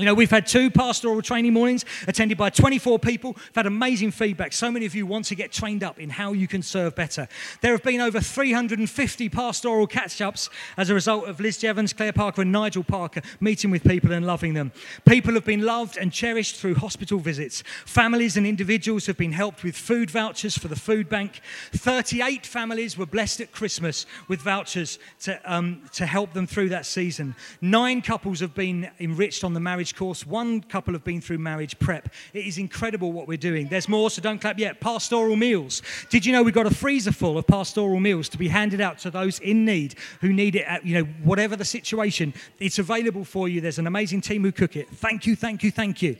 You 0.00 0.06
know, 0.06 0.14
we've 0.14 0.30
had 0.30 0.46
two 0.46 0.70
pastoral 0.70 1.20
training 1.20 1.52
mornings 1.52 1.84
attended 2.08 2.38
by 2.38 2.48
24 2.48 2.98
people. 3.00 3.32
We've 3.34 3.54
had 3.54 3.66
amazing 3.66 4.12
feedback. 4.12 4.54
So 4.54 4.70
many 4.70 4.86
of 4.86 4.94
you 4.94 5.04
want 5.04 5.26
to 5.26 5.34
get 5.34 5.52
trained 5.52 5.84
up 5.84 5.98
in 6.00 6.08
how 6.08 6.32
you 6.32 6.48
can 6.48 6.62
serve 6.62 6.96
better. 6.96 7.28
There 7.60 7.72
have 7.72 7.82
been 7.82 8.00
over 8.00 8.18
350 8.18 9.28
pastoral 9.28 9.86
catch 9.86 10.22
ups 10.22 10.48
as 10.78 10.88
a 10.88 10.94
result 10.94 11.28
of 11.28 11.38
Liz 11.38 11.58
Jevons, 11.58 11.92
Claire 11.92 12.14
Parker, 12.14 12.40
and 12.40 12.50
Nigel 12.50 12.82
Parker 12.82 13.20
meeting 13.40 13.70
with 13.70 13.84
people 13.84 14.10
and 14.12 14.26
loving 14.26 14.54
them. 14.54 14.72
People 15.04 15.34
have 15.34 15.44
been 15.44 15.66
loved 15.66 15.98
and 15.98 16.10
cherished 16.10 16.56
through 16.56 16.76
hospital 16.76 17.18
visits. 17.18 17.62
Families 17.84 18.38
and 18.38 18.46
individuals 18.46 19.04
have 19.04 19.18
been 19.18 19.32
helped 19.32 19.62
with 19.62 19.76
food 19.76 20.10
vouchers 20.10 20.56
for 20.56 20.68
the 20.68 20.76
food 20.76 21.10
bank. 21.10 21.42
38 21.72 22.46
families 22.46 22.96
were 22.96 23.04
blessed 23.04 23.42
at 23.42 23.52
Christmas 23.52 24.06
with 24.28 24.40
vouchers 24.40 24.98
to, 25.24 25.38
um, 25.44 25.82
to 25.92 26.06
help 26.06 26.32
them 26.32 26.46
through 26.46 26.70
that 26.70 26.86
season. 26.86 27.34
Nine 27.60 28.00
couples 28.00 28.40
have 28.40 28.54
been 28.54 28.88
enriched 28.98 29.44
on 29.44 29.52
the 29.52 29.60
marriage 29.60 29.89
marriage 29.90 29.96
course. 29.98 30.26
One 30.26 30.60
couple 30.60 30.94
have 30.94 31.04
been 31.04 31.20
through 31.20 31.38
marriage 31.38 31.78
prep. 31.78 32.08
It 32.32 32.46
is 32.46 32.58
incredible 32.58 33.12
what 33.12 33.26
we're 33.26 33.36
doing. 33.36 33.68
There's 33.68 33.88
more, 33.88 34.10
so 34.10 34.22
don't 34.22 34.40
clap 34.40 34.58
yet. 34.58 34.80
Pastoral 34.80 35.36
meals. 35.36 35.82
Did 36.10 36.24
you 36.24 36.32
know 36.32 36.42
we've 36.42 36.54
got 36.54 36.66
a 36.66 36.74
freezer 36.74 37.12
full 37.12 37.38
of 37.38 37.46
pastoral 37.46 37.98
meals 37.98 38.28
to 38.30 38.38
be 38.38 38.48
handed 38.48 38.80
out 38.80 38.98
to 39.00 39.10
those 39.10 39.40
in 39.40 39.64
need 39.64 39.94
who 40.20 40.32
need 40.32 40.54
it 40.54 40.64
at, 40.66 40.84
you 40.84 40.94
know, 40.98 41.04
whatever 41.24 41.56
the 41.56 41.64
situation? 41.64 42.32
It's 42.58 42.78
available 42.78 43.24
for 43.24 43.48
you. 43.48 43.60
There's 43.60 43.78
an 43.78 43.86
amazing 43.86 44.20
team 44.20 44.42
who 44.42 44.52
cook 44.52 44.76
it. 44.76 44.88
Thank 44.90 45.26
you, 45.26 45.34
thank 45.36 45.62
you, 45.62 45.70
thank 45.70 46.02
you. 46.02 46.16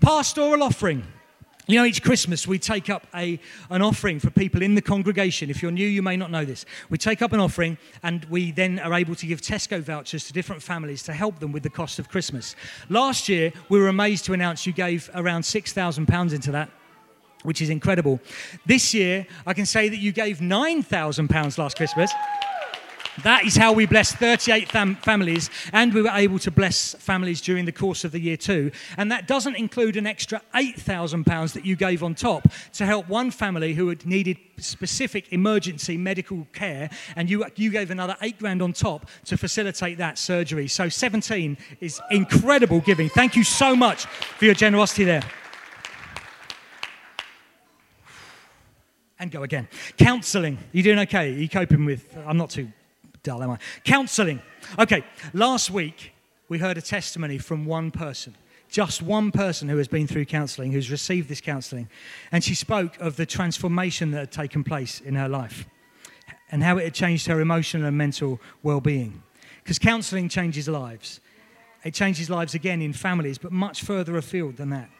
Pastoral 0.00 0.62
offering. 0.62 1.04
You 1.70 1.76
know, 1.76 1.84
each 1.84 2.02
Christmas 2.02 2.48
we 2.48 2.58
take 2.58 2.90
up 2.90 3.06
a, 3.14 3.38
an 3.70 3.80
offering 3.80 4.18
for 4.18 4.28
people 4.28 4.60
in 4.60 4.74
the 4.74 4.82
congregation. 4.82 5.50
If 5.50 5.62
you're 5.62 5.70
new, 5.70 5.86
you 5.86 6.02
may 6.02 6.16
not 6.16 6.32
know 6.32 6.44
this. 6.44 6.66
We 6.88 6.98
take 6.98 7.22
up 7.22 7.32
an 7.32 7.38
offering 7.38 7.78
and 8.02 8.24
we 8.24 8.50
then 8.50 8.80
are 8.80 8.92
able 8.92 9.14
to 9.14 9.24
give 9.24 9.40
Tesco 9.40 9.80
vouchers 9.80 10.26
to 10.26 10.32
different 10.32 10.64
families 10.64 11.04
to 11.04 11.12
help 11.12 11.38
them 11.38 11.52
with 11.52 11.62
the 11.62 11.70
cost 11.70 12.00
of 12.00 12.08
Christmas. 12.08 12.56
Last 12.88 13.28
year, 13.28 13.52
we 13.68 13.78
were 13.78 13.86
amazed 13.86 14.24
to 14.24 14.32
announce 14.32 14.66
you 14.66 14.72
gave 14.72 15.10
around 15.14 15.42
£6,000 15.42 16.34
into 16.34 16.50
that 16.50 16.70
which 17.42 17.62
is 17.62 17.70
incredible. 17.70 18.20
This 18.66 18.92
year, 18.92 19.26
I 19.46 19.54
can 19.54 19.64
say 19.64 19.88
that 19.88 19.96
you 19.96 20.12
gave 20.12 20.40
£9,000 20.40 21.56
last 21.56 21.76
Christmas. 21.76 22.12
That 23.22 23.44
is 23.44 23.56
how 23.56 23.72
we 23.72 23.86
blessed 23.86 24.16
38 24.16 24.70
fam- 24.70 24.96
families, 24.96 25.50
and 25.72 25.92
we 25.92 26.02
were 26.02 26.12
able 26.12 26.38
to 26.40 26.50
bless 26.50 26.94
families 26.94 27.40
during 27.40 27.64
the 27.64 27.72
course 27.72 28.04
of 28.04 28.12
the 28.12 28.20
year 28.20 28.36
too. 28.36 28.70
And 28.96 29.12
that 29.12 29.26
doesn't 29.26 29.56
include 29.56 29.96
an 29.96 30.06
extra 30.06 30.40
£8,000 30.54 31.52
that 31.52 31.64
you 31.64 31.76
gave 31.76 32.02
on 32.02 32.14
top 32.14 32.48
to 32.74 32.86
help 32.86 33.08
one 33.08 33.30
family 33.30 33.74
who 33.74 33.88
had 33.88 34.06
needed 34.06 34.38
specific 34.56 35.32
emergency 35.32 35.96
medical 35.96 36.46
care, 36.52 36.90
and 37.16 37.28
you, 37.28 37.44
you 37.56 37.70
gave 37.70 37.90
another 37.90 38.16
eight 38.22 38.38
grand 38.38 38.62
on 38.62 38.72
top 38.72 39.08
to 39.26 39.36
facilitate 39.36 39.98
that 39.98 40.18
surgery. 40.18 40.68
So 40.68 40.88
17 40.88 41.58
is 41.80 42.00
incredible 42.10 42.80
giving. 42.80 43.08
Thank 43.08 43.36
you 43.36 43.44
so 43.44 43.76
much 43.76 44.06
for 44.06 44.44
your 44.44 44.54
generosity 44.54 45.04
there. 45.04 45.22
and 49.18 49.30
go 49.30 49.42
again. 49.42 49.68
Counselling. 49.98 50.56
You 50.72 50.82
doing 50.82 50.98
okay? 51.00 51.30
Are 51.30 51.36
you 51.36 51.48
coping 51.48 51.84
with? 51.84 52.16
I'm 52.26 52.38
not 52.38 52.48
too 52.48 52.72
dull, 53.22 53.42
am 53.42 53.50
I? 53.50 53.58
Counseling. 53.84 54.40
Okay, 54.78 55.04
last 55.32 55.70
week 55.70 56.12
we 56.48 56.58
heard 56.58 56.78
a 56.78 56.82
testimony 56.82 57.38
from 57.38 57.64
one 57.64 57.90
person. 57.90 58.34
Just 58.68 59.02
one 59.02 59.32
person 59.32 59.68
who 59.68 59.78
has 59.78 59.88
been 59.88 60.06
through 60.06 60.26
counseling, 60.26 60.70
who's 60.72 60.90
received 60.90 61.28
this 61.28 61.40
counseling. 61.40 61.88
And 62.30 62.44
she 62.44 62.54
spoke 62.54 62.96
of 63.00 63.16
the 63.16 63.26
transformation 63.26 64.12
that 64.12 64.18
had 64.18 64.32
taken 64.32 64.62
place 64.62 65.00
in 65.00 65.16
her 65.16 65.28
life 65.28 65.66
and 66.52 66.62
how 66.62 66.78
it 66.78 66.84
had 66.84 66.94
changed 66.94 67.26
her 67.26 67.40
emotional 67.40 67.86
and 67.86 67.98
mental 67.98 68.40
well 68.62 68.80
being. 68.80 69.22
Because 69.62 69.78
counseling 69.78 70.28
changes 70.28 70.68
lives. 70.68 71.20
It 71.84 71.94
changes 71.94 72.30
lives 72.30 72.54
again 72.54 72.82
in 72.82 72.92
families, 72.92 73.38
but 73.38 73.52
much 73.52 73.82
further 73.82 74.16
afield 74.16 74.56
than 74.56 74.70
that. 74.70 74.90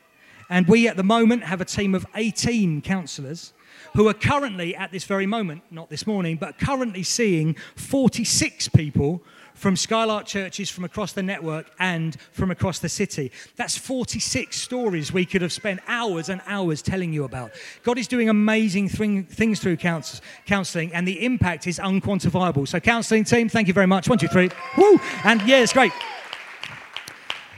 And 0.49 0.67
we 0.67 0.89
at 0.89 0.97
the 0.97 1.05
moment 1.05 1.45
have 1.45 1.61
a 1.61 1.65
team 1.65 1.95
of 1.95 2.07
18 2.15 2.83
counsellors 2.83 3.53
who 3.95 4.09
are 4.09 4.15
currently, 4.15 4.75
at 4.75 4.93
this 4.93 5.05
very 5.05 5.27
moment, 5.27 5.63
not 5.71 5.91
this 5.91 6.07
morning, 6.07 6.37
but 6.37 6.59
currently 6.59 7.03
seeing 7.03 7.55
46 7.77 8.69
people 8.69 9.23
from 9.55 9.77
Skylark 9.77 10.25
churches 10.25 10.71
from 10.71 10.85
across 10.85 11.13
the 11.13 11.23
network 11.23 11.71
and 11.79 12.19
from 12.33 12.51
across 12.51 12.79
the 12.79 12.89
city. 12.89 13.31
That's 13.57 13.77
46 13.77 14.59
stories 14.59 15.13
we 15.13 15.27
could 15.27 15.43
have 15.43 15.53
spent 15.53 15.81
hours 15.87 16.31
and 16.31 16.41
hours 16.47 16.81
telling 16.81 17.13
you 17.13 17.25
about. 17.25 17.51
God 17.83 17.99
is 17.99 18.09
doing 18.09 18.31
amazing 18.31 18.89
things 18.89 19.61
through 19.61 19.77
counseling, 19.77 20.95
and 20.95 21.07
the 21.07 21.25
impact 21.25 21.67
is 21.67 21.79
unquantifiable. 21.79 22.67
So, 22.67 22.81
counseling 22.81 23.25
team, 23.25 23.51
thank 23.51 23.69
you 23.69 23.75
very 23.75 23.87
much. 23.87 24.09
One, 24.09 24.17
two, 24.17 24.29
three. 24.29 24.51
Woo! 24.79 24.99
And 25.25 25.43
yeah, 25.43 25.59
it's 25.59 25.75
great. 25.75 25.93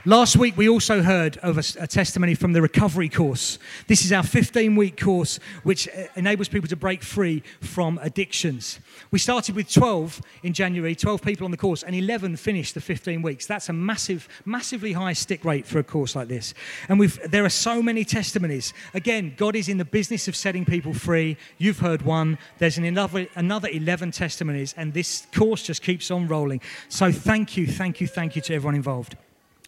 Last 0.05 0.35
week, 0.35 0.57
we 0.57 0.67
also 0.67 1.01
heard 1.01 1.37
of 1.37 1.57
a, 1.57 1.63
a, 1.81 1.87
testimony 1.87 2.35
from 2.35 2.51
the 2.51 2.61
recovery 2.61 3.07
course. 3.07 3.57
This 3.87 4.03
is 4.03 4.11
our 4.11 4.21
15 4.21 4.75
week 4.75 4.99
course, 4.99 5.39
which 5.63 5.87
uh, 5.87 6.07
enables 6.17 6.49
people 6.49 6.67
to 6.67 6.75
break 6.75 7.01
free 7.01 7.41
from 7.61 7.97
addictions. 8.01 8.81
We 9.11 9.19
started 9.19 9.55
with 9.55 9.71
12 9.71 10.21
in 10.43 10.51
January, 10.51 10.93
12 10.93 11.21
people 11.21 11.45
on 11.45 11.51
the 11.51 11.57
course, 11.57 11.83
and 11.83 11.95
11 11.95 12.35
finished 12.35 12.73
the 12.73 12.81
15 12.81 13.21
weeks. 13.21 13.45
That's 13.45 13.69
a 13.69 13.73
massive, 13.73 14.27
massively 14.43 14.91
high 14.91 15.13
stick 15.13 15.45
rate 15.45 15.65
for 15.65 15.79
a 15.79 15.85
course 15.85 16.17
like 16.17 16.27
this. 16.27 16.53
And 16.89 17.01
there 17.29 17.45
are 17.45 17.49
so 17.49 17.81
many 17.81 18.03
testimonies. 18.03 18.73
Again, 18.93 19.35
God 19.37 19.55
is 19.55 19.69
in 19.69 19.77
the 19.77 19.85
business 19.85 20.27
of 20.27 20.35
setting 20.35 20.65
people 20.65 20.93
free. 20.93 21.37
You've 21.59 21.79
heard 21.79 22.01
one. 22.01 22.39
There's 22.57 22.77
an 22.77 22.83
another, 22.83 23.27
another 23.35 23.69
11 23.69 24.11
testimonies, 24.11 24.73
and 24.75 24.93
this 24.93 25.27
course 25.33 25.63
just 25.63 25.81
keeps 25.81 26.11
on 26.11 26.27
rolling. 26.27 26.59
So 26.89 27.09
thank 27.09 27.55
you, 27.55 27.67
thank 27.67 28.01
you, 28.01 28.07
thank 28.07 28.35
you 28.35 28.41
to 28.41 28.53
everyone 28.53 28.75
involved. 28.75 29.15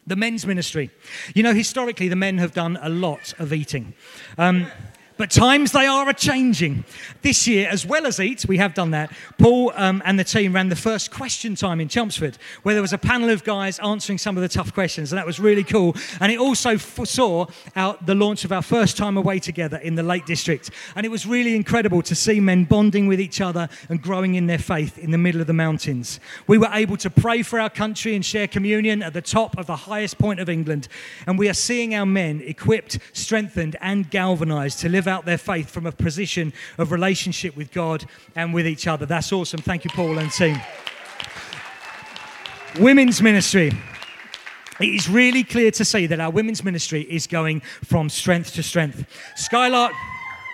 The 0.07 0.15
men's 0.15 0.45
ministry. 0.45 0.91
You 1.33 1.43
know, 1.43 1.53
historically, 1.53 2.07
the 2.07 2.15
men 2.15 2.37
have 2.37 2.53
done 2.53 2.77
a 2.81 2.89
lot 2.89 3.33
of 3.39 3.51
eating. 3.51 3.93
Um, 4.37 4.67
but 5.17 5.31
times 5.31 5.71
they 5.71 5.85
are 5.85 6.07
a 6.09 6.13
changing. 6.13 6.83
This 7.21 7.47
year, 7.47 7.67
as 7.69 7.85
well 7.85 8.05
as 8.05 8.19
eat, 8.19 8.45
we 8.47 8.57
have 8.57 8.73
done 8.73 8.91
that. 8.91 9.11
Paul 9.37 9.71
um, 9.75 10.01
and 10.05 10.19
the 10.19 10.23
team 10.23 10.53
ran 10.53 10.69
the 10.69 10.75
first 10.75 11.11
question 11.11 11.55
time 11.55 11.79
in 11.79 11.87
Chelmsford, 11.87 12.37
where 12.63 12.75
there 12.75 12.81
was 12.81 12.93
a 12.93 12.97
panel 12.97 13.29
of 13.29 13.43
guys 13.43 13.79
answering 13.79 14.17
some 14.17 14.35
of 14.37 14.41
the 14.41 14.49
tough 14.49 14.73
questions, 14.73 15.11
and 15.11 15.17
that 15.17 15.25
was 15.25 15.39
really 15.39 15.63
cool. 15.63 15.95
And 16.19 16.31
it 16.31 16.39
also 16.39 16.77
foresaw 16.77 17.45
our, 17.75 17.97
the 18.05 18.15
launch 18.15 18.45
of 18.45 18.51
our 18.51 18.61
first 18.61 18.97
time 18.97 19.17
away 19.17 19.39
together 19.39 19.77
in 19.77 19.95
the 19.95 20.03
Lake 20.03 20.25
District. 20.25 20.69
And 20.95 21.05
it 21.05 21.09
was 21.09 21.25
really 21.25 21.55
incredible 21.55 22.01
to 22.03 22.15
see 22.15 22.39
men 22.39 22.65
bonding 22.65 23.07
with 23.07 23.19
each 23.19 23.41
other 23.41 23.69
and 23.89 24.01
growing 24.01 24.35
in 24.35 24.47
their 24.47 24.59
faith 24.59 24.97
in 24.97 25.11
the 25.11 25.17
middle 25.17 25.41
of 25.41 25.47
the 25.47 25.53
mountains. 25.53 26.19
We 26.47 26.57
were 26.57 26.69
able 26.71 26.97
to 26.97 27.09
pray 27.09 27.41
for 27.41 27.59
our 27.59 27.69
country 27.69 28.15
and 28.15 28.25
share 28.25 28.47
communion 28.47 29.01
at 29.01 29.13
the 29.13 29.21
top 29.21 29.57
of 29.57 29.65
the 29.65 29.75
highest 29.75 30.17
point 30.17 30.39
of 30.39 30.49
England. 30.49 30.87
And 31.25 31.39
we 31.39 31.49
are 31.49 31.53
seeing 31.53 31.95
our 31.95 32.05
men 32.05 32.41
equipped, 32.45 32.99
strengthened, 33.13 33.75
and 33.81 34.09
galvanized 34.09 34.79
to 34.79 34.89
live 34.89 35.04
live 35.05 35.13
out 35.13 35.25
their 35.25 35.37
faith 35.37 35.69
from 35.69 35.85
a 35.85 35.91
position 35.91 36.51
of 36.79 36.91
relationship 36.91 37.55
with 37.55 37.71
God 37.71 38.05
and 38.35 38.53
with 38.53 38.65
each 38.65 38.87
other. 38.87 39.05
That's 39.05 39.31
awesome. 39.31 39.61
Thank 39.61 39.83
you, 39.83 39.91
Paul 39.91 40.17
and 40.17 40.31
team. 40.31 40.59
Women's 42.79 43.21
ministry. 43.21 43.71
It 44.79 44.89
is 44.89 45.07
really 45.07 45.43
clear 45.43 45.69
to 45.71 45.85
see 45.85 46.07
that 46.07 46.19
our 46.19 46.31
women's 46.31 46.63
ministry 46.63 47.01
is 47.01 47.27
going 47.27 47.59
from 47.59 48.09
strength 48.09 48.53
to 48.55 48.63
strength. 48.63 49.05
Skylark. 49.35 49.93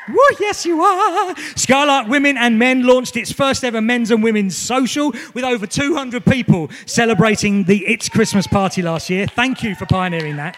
Woo, 0.10 0.20
yes, 0.40 0.66
you 0.66 0.82
are. 0.82 1.36
Skylark 1.56 2.08
Women 2.08 2.36
and 2.36 2.60
Men 2.60 2.84
launched 2.84 3.16
its 3.16 3.32
first 3.32 3.64
ever 3.64 3.80
men's 3.80 4.12
and 4.12 4.22
women's 4.22 4.58
social 4.58 5.14
with 5.34 5.46
over 5.46 5.66
200 5.66 6.26
people 6.26 6.70
celebrating 6.86 7.64
the 7.64 7.86
It's 7.86 8.10
Christmas 8.10 8.48
party 8.48 8.82
last 8.82 9.10
year. 9.10 9.28
Thank 9.28 9.64
you 9.64 9.76
for 9.76 9.86
pioneering 9.86 10.36
that. 10.36 10.58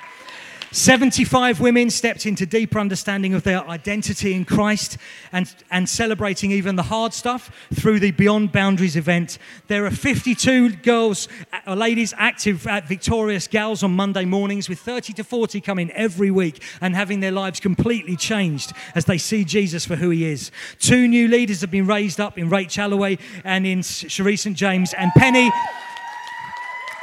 75 0.74 1.60
women 1.60 1.92
stepped 1.92 2.26
into 2.26 2.48
deeper 2.48 2.80
understanding 2.80 3.36
of 3.36 3.44
their 3.44 3.64
identity 3.70 4.34
in 4.34 4.44
Christ 4.44 4.98
and, 5.32 5.54
and 5.70 5.88
celebrating 5.88 6.50
even 6.50 6.78
the 6.78 6.84
hard 6.84 7.14
stuff 7.14 7.52
through 7.72 8.00
the 8.00 8.10
Beyond 8.10 8.52
Boundaries 8.52 8.96
event. 8.96 9.38
There 9.68 9.86
are 9.86 9.92
52 9.92 10.78
girls, 10.78 11.28
or 11.68 11.76
ladies 11.76 12.12
active 12.18 12.66
at 12.66 12.88
Victorious 12.88 13.48
Gals 13.48 13.84
on 13.84 13.96
Monday 13.96 14.26
mornings, 14.26 14.68
with 14.68 14.80
30 14.80 15.14
to 15.14 15.24
40 15.24 15.62
coming 15.62 15.92
every 15.92 16.32
week 16.32 16.64
and 16.82 16.96
having 16.96 17.20
their 17.20 17.32
lives 17.32 17.60
completely 17.60 18.16
changed 18.16 18.74
as 18.96 19.06
they 19.06 19.20
see 19.20 19.44
Jesus 19.44 19.86
for 19.86 19.96
who 19.96 20.10
he 20.10 20.26
is. 20.26 20.50
Two 20.80 21.08
new 21.08 21.28
leaders 21.28 21.62
have 21.62 21.70
been 21.70 21.86
raised 21.86 22.20
up 22.20 22.36
in 22.36 22.50
Rachel 22.50 22.86
Alloway 22.86 23.20
and 23.44 23.68
in 23.68 23.84
Cherie 23.84 24.38
St. 24.38 24.58
James, 24.58 24.92
and 24.96 25.12
Penny. 25.16 25.52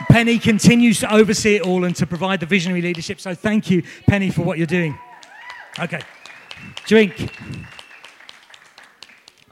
Penny 0.09 0.38
continues 0.38 1.00
to 1.00 1.12
oversee 1.12 1.57
it 1.57 1.62
all 1.62 1.85
and 1.85 1.95
to 1.97 2.07
provide 2.07 2.40
the 2.40 2.47
visionary 2.47 2.83
leadership. 2.83 3.21
So 3.21 3.35
thank 3.35 3.71
you, 3.71 3.83
Penny, 4.07 4.30
for 4.30 4.42
what 4.42 4.59
you're 4.59 4.66
doing. 4.66 4.99
Okay, 5.78 6.00
drink. 6.87 7.33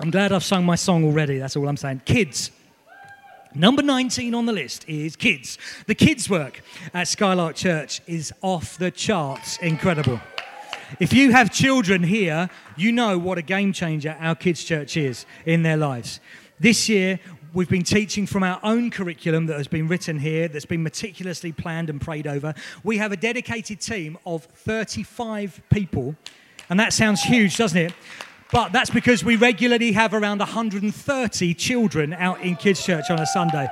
I'm 0.01 0.11
glad 0.11 0.33
I've 0.33 0.45
sung 0.45 0.65
my 0.65 0.77
song 0.77 1.05
already. 1.05 1.39
That's 1.39 1.57
all 1.57 1.69
I'm 1.69 1.77
saying. 1.77 2.03
Kids. 2.05 2.51
Number 3.55 3.83
19 3.83 4.35
on 4.35 4.47
the 4.47 4.53
list 4.53 4.89
is 4.89 5.17
kids. 5.17 5.59
The 5.87 5.95
kids' 5.95 6.29
work 6.29 6.61
at 6.93 7.09
Skylark 7.09 7.57
Church 7.57 8.01
is 8.07 8.33
off 8.43 8.77
the 8.79 8.91
charts. 8.91 9.57
Incredible. 9.59 10.21
If 11.01 11.13
you 11.13 11.33
have 11.33 11.51
children 11.51 12.03
here, 12.03 12.49
you 12.77 12.93
know 12.93 13.19
what 13.19 13.39
a 13.39 13.43
game 13.43 13.73
changer 13.73 14.17
our 14.21 14.35
kids' 14.35 14.65
church 14.65 14.97
is 14.97 15.27
in 15.45 15.63
their 15.63 15.77
lives. 15.77 16.21
This 16.61 16.89
year, 16.89 17.21
We've 17.55 17.69
been 17.69 17.83
teaching 17.83 18.27
from 18.27 18.43
our 18.43 18.61
own 18.63 18.91
curriculum 18.91 19.47
that 19.47 19.57
has 19.57 19.69
been 19.69 19.89
written 19.89 20.19
here, 20.19 20.49
that's 20.49 20.67
been 20.67 20.83
meticulously 20.83 21.51
planned 21.51 21.89
and 21.89 21.99
prayed 21.99 22.27
over. 22.27 22.53
We 22.85 22.99
have 22.99 23.11
a 23.11 23.17
dedicated 23.17 23.81
team 23.81 24.19
of 24.27 24.45
35 24.45 25.63
people, 25.71 26.15
and 26.69 26.79
that 26.79 26.93
sounds 26.93 27.23
huge, 27.23 27.57
doesn't 27.57 27.79
it? 27.79 27.95
But 28.53 28.73
that's 28.73 28.91
because 28.91 29.25
we 29.25 29.37
regularly 29.37 29.93
have 29.93 30.13
around 30.13 30.41
130 30.41 31.55
children 31.55 32.13
out 32.13 32.43
in 32.43 32.57
kids' 32.57 32.85
church 32.85 33.05
on 33.09 33.19
a 33.19 33.27
Sunday. 33.27 33.69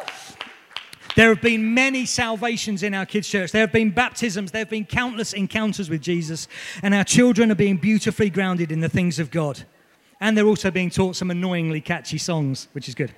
There 1.15 1.29
have 1.29 1.43
been 1.43 1.75
many 1.75 2.07
salvations 2.07 2.83
in 2.83 2.95
our 2.95 3.07
kids' 3.07 3.29
church. 3.29 3.53
There 3.53 3.63
have 3.63 3.73
been 3.73 3.91
baptisms. 3.91 4.53
There 4.53 4.61
have 4.61 4.71
been 4.71 4.85
countless 4.87 5.33
encounters 5.33 5.89
with 5.89 6.03
Jesus. 6.03 6.47
And 6.83 6.95
our 6.95 7.05
children 7.05 7.51
are 7.51 7.55
being 7.55 7.79
beautifully 7.79 8.29
grounded 8.29 8.71
in 8.71 8.81
the 8.81 8.89
things 8.89 9.19
of 9.19 9.31
God. 9.31 9.65
And 10.21 10.37
they're 10.37 10.47
also 10.47 10.71
being 10.71 10.91
taught 10.91 11.17
some 11.17 11.31
annoyingly 11.31 11.81
catchy 11.81 12.19
songs, 12.19 12.69
which 12.73 12.87
is 12.87 12.95
good. 12.95 13.15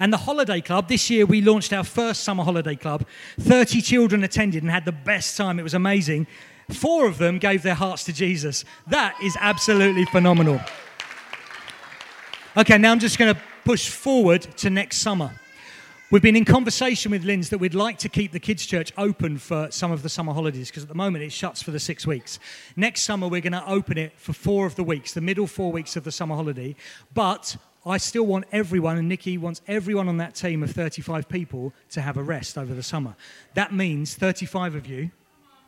And 0.00 0.12
the 0.12 0.18
holiday 0.18 0.60
club, 0.60 0.88
this 0.88 1.10
year 1.10 1.26
we 1.26 1.40
launched 1.40 1.72
our 1.72 1.84
first 1.84 2.24
summer 2.24 2.44
holiday 2.44 2.76
club. 2.76 3.06
30 3.40 3.80
children 3.80 4.24
attended 4.24 4.62
and 4.62 4.70
had 4.70 4.84
the 4.84 4.92
best 4.92 5.36
time. 5.36 5.58
It 5.58 5.62
was 5.62 5.74
amazing. 5.74 6.26
Four 6.70 7.06
of 7.06 7.18
them 7.18 7.38
gave 7.38 7.62
their 7.62 7.74
hearts 7.74 8.04
to 8.04 8.12
Jesus. 8.12 8.64
That 8.86 9.14
is 9.22 9.36
absolutely 9.40 10.06
phenomenal. 10.06 10.60
Okay, 12.56 12.78
now 12.78 12.92
I'm 12.92 13.00
just 13.00 13.18
going 13.18 13.34
to 13.34 13.40
push 13.64 13.88
forward 13.88 14.42
to 14.58 14.70
next 14.70 14.98
summer. 14.98 15.32
We've 16.10 16.22
been 16.22 16.36
in 16.36 16.44
conversation 16.44 17.10
with 17.10 17.24
Linz 17.24 17.48
that 17.50 17.58
we'd 17.58 17.74
like 17.74 17.98
to 17.98 18.08
keep 18.08 18.30
the 18.30 18.38
kids' 18.38 18.66
church 18.66 18.92
open 18.96 19.36
for 19.36 19.68
some 19.72 19.90
of 19.90 20.02
the 20.02 20.08
summer 20.08 20.32
holidays 20.32 20.70
because 20.70 20.84
at 20.84 20.88
the 20.88 20.94
moment 20.94 21.24
it 21.24 21.32
shuts 21.32 21.62
for 21.62 21.72
the 21.72 21.80
six 21.80 22.06
weeks. 22.06 22.38
Next 22.76 23.02
summer, 23.02 23.26
we're 23.26 23.40
going 23.40 23.54
to 23.54 23.68
open 23.68 23.98
it 23.98 24.12
for 24.16 24.32
four 24.32 24.66
of 24.66 24.76
the 24.76 24.84
weeks, 24.84 25.12
the 25.12 25.20
middle 25.20 25.46
four 25.48 25.72
weeks 25.72 25.96
of 25.96 26.04
the 26.04 26.12
summer 26.12 26.36
holiday. 26.36 26.76
But 27.14 27.56
I 27.86 27.98
still 27.98 28.24
want 28.24 28.46
everyone, 28.50 28.96
and 28.96 29.08
Nikki 29.08 29.36
wants 29.36 29.60
everyone 29.68 30.08
on 30.08 30.16
that 30.16 30.34
team 30.34 30.62
of 30.62 30.70
35 30.70 31.28
people 31.28 31.74
to 31.90 32.00
have 32.00 32.16
a 32.16 32.22
rest 32.22 32.56
over 32.56 32.72
the 32.72 32.82
summer. 32.82 33.14
That 33.54 33.74
means 33.74 34.14
35 34.14 34.74
of 34.74 34.86
you, 34.86 35.10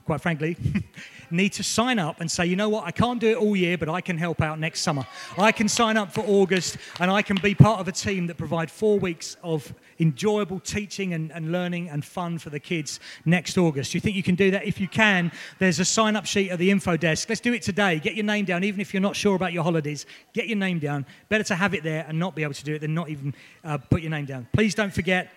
quite 0.07 0.21
frankly, 0.21 0.57
need 1.31 1.53
to 1.53 1.63
sign 1.63 1.99
up 1.99 2.21
and 2.21 2.31
say, 2.31 2.47
you 2.47 2.55
know 2.55 2.69
what, 2.69 2.85
I 2.85 2.93
can't 2.93 3.21
do 3.21 3.29
it 3.29 3.37
all 3.37 3.57
year, 3.57 3.77
but 3.77 3.89
I 3.89 4.01
can 4.01 4.17
help 4.17 4.41
out 4.41 4.59
next 4.59 4.81
summer. 4.81 5.05
I 5.37 5.51
can 5.51 5.69
sign 5.69 5.97
up 5.97 6.13
for 6.13 6.21
August 6.21 6.79
and 7.01 7.11
I 7.11 7.23
can 7.23 7.37
be 7.43 7.55
part 7.55 7.81
of 7.81 7.89
a 7.89 7.93
team 7.93 8.29
that 8.29 8.37
provide 8.37 8.71
four 8.71 8.99
weeks 8.99 9.37
of 9.43 9.75
enjoyable 9.99 10.61
teaching 10.61 11.13
and, 11.13 11.33
and 11.33 11.51
learning 11.51 11.89
and 11.91 12.05
fun 12.05 12.39
for 12.39 12.51
the 12.51 12.61
kids 12.61 13.01
next 13.25 13.59
August. 13.59 13.93
Do 13.93 13.97
you 13.97 14.01
think 14.01 14.15
you 14.15 14.23
can 14.23 14.37
do 14.37 14.53
that? 14.53 14.65
If 14.65 14.81
you 14.81 14.87
can, 14.87 15.33
there's 15.59 15.81
a 15.81 15.85
sign 15.85 16.15
up 16.15 16.25
sheet 16.25 16.51
at 16.51 16.59
the 16.59 16.71
info 16.71 16.97
desk. 16.97 17.29
Let's 17.29 17.41
do 17.41 17.53
it 17.53 17.63
today. 17.63 17.99
Get 17.99 18.15
your 18.15 18.25
name 18.25 18.45
down, 18.45 18.63
even 18.63 18.81
if 18.81 18.95
you're 18.95 19.01
not 19.01 19.17
sure 19.17 19.35
about 19.35 19.53
your 19.53 19.65
holidays. 19.65 20.07
Get 20.33 20.47
your 20.47 20.59
name 20.59 20.79
down. 20.79 21.05
Better 21.29 21.45
to 21.45 21.57
have 21.57 21.75
it 21.75 21.83
there 21.83 22.05
and 22.09 22.19
not 22.19 22.37
be 22.37 22.45
able 22.45 22.55
to 22.55 22.65
do 22.65 22.75
it 22.75 22.81
than 22.81 22.95
not 22.95 23.09
even 23.09 23.35
uh, 23.65 23.79
put 23.79 24.03
your 24.03 24.11
name 24.11 24.27
down. 24.27 24.47
Please 24.53 24.75
don't 24.75 24.95
forget, 24.95 25.33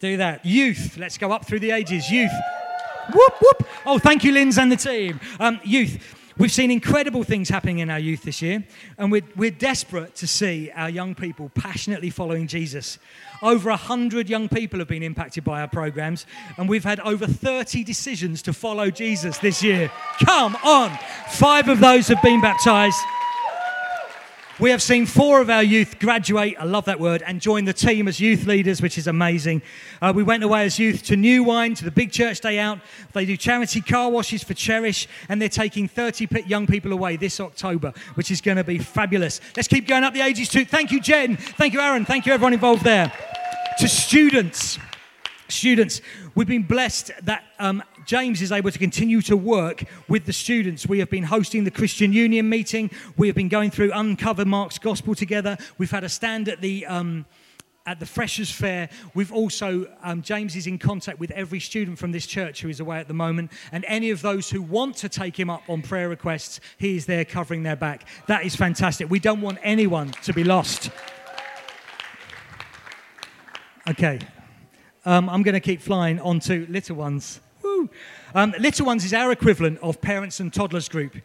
do 0.00 0.18
that. 0.18 0.44
Youth, 0.44 0.98
let's 0.98 1.16
go 1.16 1.32
up 1.32 1.46
through 1.46 1.60
the 1.60 1.70
ages. 1.70 2.10
Youth. 2.10 2.32
Whoop, 3.12 3.34
whoop. 3.40 3.68
Oh, 3.86 3.98
thank 3.98 4.24
you, 4.24 4.32
Linz 4.32 4.58
and 4.58 4.70
the 4.70 4.76
team. 4.76 5.20
Um, 5.40 5.60
youth. 5.64 6.18
We've 6.38 6.52
seen 6.52 6.70
incredible 6.70 7.24
things 7.24 7.50
happening 7.50 7.80
in 7.80 7.90
our 7.90 7.98
youth 7.98 8.22
this 8.22 8.40
year, 8.40 8.64
and 8.96 9.12
we're, 9.12 9.22
we're 9.36 9.50
desperate 9.50 10.14
to 10.16 10.26
see 10.26 10.70
our 10.74 10.88
young 10.88 11.14
people 11.14 11.50
passionately 11.54 12.08
following 12.08 12.46
Jesus. 12.46 12.98
Over 13.42 13.68
100 13.70 14.30
young 14.30 14.48
people 14.48 14.78
have 14.78 14.88
been 14.88 15.02
impacted 15.02 15.44
by 15.44 15.60
our 15.60 15.68
programs, 15.68 16.26
and 16.56 16.70
we've 16.70 16.84
had 16.84 17.00
over 17.00 17.26
30 17.26 17.84
decisions 17.84 18.40
to 18.42 18.54
follow 18.54 18.90
Jesus 18.90 19.38
this 19.38 19.62
year. 19.62 19.90
Come 20.24 20.56
on! 20.64 20.98
Five 21.28 21.68
of 21.68 21.80
those 21.80 22.08
have 22.08 22.22
been 22.22 22.40
baptized. 22.40 22.98
We 24.60 24.68
have 24.68 24.82
seen 24.82 25.06
four 25.06 25.40
of 25.40 25.48
our 25.48 25.62
youth 25.62 25.98
graduate, 25.98 26.56
I 26.60 26.64
love 26.64 26.84
that 26.84 27.00
word, 27.00 27.22
and 27.22 27.40
join 27.40 27.64
the 27.64 27.72
team 27.72 28.06
as 28.06 28.20
youth 28.20 28.46
leaders, 28.46 28.82
which 28.82 28.98
is 28.98 29.06
amazing. 29.06 29.62
Uh, 30.00 30.12
we 30.14 30.22
went 30.22 30.44
away 30.44 30.66
as 30.66 30.78
youth 30.78 31.02
to 31.04 31.16
New 31.16 31.42
Wine, 31.42 31.74
to 31.74 31.84
the 31.84 31.90
Big 31.90 32.12
Church 32.12 32.40
Day 32.40 32.58
Out. 32.58 32.78
They 33.14 33.24
do 33.24 33.34
charity 33.38 33.80
car 33.80 34.10
washes 34.10 34.42
for 34.42 34.52
Cherish, 34.52 35.08
and 35.30 35.40
they're 35.40 35.48
taking 35.48 35.88
30 35.88 36.28
young 36.46 36.66
people 36.66 36.92
away 36.92 37.16
this 37.16 37.40
October, 37.40 37.94
which 38.14 38.30
is 38.30 38.42
going 38.42 38.58
to 38.58 38.64
be 38.64 38.76
fabulous. 38.76 39.40
Let's 39.56 39.68
keep 39.68 39.88
going 39.88 40.04
up 40.04 40.12
the 40.12 40.20
ages 40.20 40.50
too. 40.50 40.66
Thank 40.66 40.92
you, 40.92 41.00
Jen. 41.00 41.38
Thank 41.38 41.72
you, 41.72 41.80
Aaron. 41.80 42.04
Thank 42.04 42.26
you, 42.26 42.34
everyone 42.34 42.52
involved 42.52 42.84
there. 42.84 43.10
To 43.78 43.88
students, 43.88 44.78
students, 45.48 46.02
we've 46.34 46.46
been 46.46 46.64
blessed 46.64 47.10
that 47.22 47.42
um, 47.58 47.82
James 48.04 48.42
is 48.42 48.52
able 48.52 48.70
to 48.70 48.78
continue 48.78 49.20
to 49.22 49.36
work 49.36 49.84
with 50.08 50.26
the 50.26 50.32
students. 50.32 50.86
We 50.86 50.98
have 50.98 51.10
been 51.10 51.24
hosting 51.24 51.64
the 51.64 51.70
Christian 51.70 52.12
Union 52.12 52.48
meeting. 52.48 52.90
We 53.16 53.26
have 53.28 53.36
been 53.36 53.48
going 53.48 53.70
through 53.70 53.92
Uncover 53.92 54.44
Mark's 54.44 54.78
Gospel 54.78 55.14
together. 55.14 55.56
We've 55.78 55.90
had 55.90 56.04
a 56.04 56.08
stand 56.08 56.48
at 56.48 56.60
the. 56.60 56.86
Um, 56.86 57.26
at 57.84 57.98
the 57.98 58.06
Freshers 58.06 58.48
Fair, 58.48 58.88
we've 59.12 59.32
also, 59.32 59.88
um, 60.04 60.22
James 60.22 60.54
is 60.54 60.68
in 60.68 60.78
contact 60.78 61.18
with 61.18 61.32
every 61.32 61.58
student 61.58 61.98
from 61.98 62.12
this 62.12 62.26
church 62.26 62.62
who 62.62 62.68
is 62.68 62.78
away 62.78 62.98
at 62.98 63.08
the 63.08 63.14
moment, 63.14 63.50
and 63.72 63.84
any 63.88 64.10
of 64.10 64.22
those 64.22 64.48
who 64.48 64.62
want 64.62 64.94
to 64.98 65.08
take 65.08 65.36
him 65.36 65.50
up 65.50 65.68
on 65.68 65.82
prayer 65.82 66.08
requests, 66.08 66.60
he 66.78 66.96
is 66.96 67.06
there 67.06 67.24
covering 67.24 67.64
their 67.64 67.74
back. 67.74 68.06
That 68.28 68.44
is 68.44 68.54
fantastic. 68.54 69.10
We 69.10 69.18
don't 69.18 69.40
want 69.40 69.58
anyone 69.64 70.12
to 70.22 70.32
be 70.32 70.44
lost. 70.44 70.90
Okay, 73.90 74.20
um, 75.04 75.28
I'm 75.28 75.42
going 75.42 75.54
to 75.54 75.60
keep 75.60 75.80
flying 75.80 76.20
on 76.20 76.38
to 76.40 76.64
Little 76.70 76.94
Ones. 76.94 77.40
Um, 78.34 78.54
Little 78.58 78.86
Ones 78.86 79.04
is 79.04 79.12
our 79.12 79.32
equivalent 79.32 79.78
of 79.80 80.00
Parents 80.00 80.40
and 80.40 80.52
Toddlers 80.52 80.88
Group. 80.88 81.16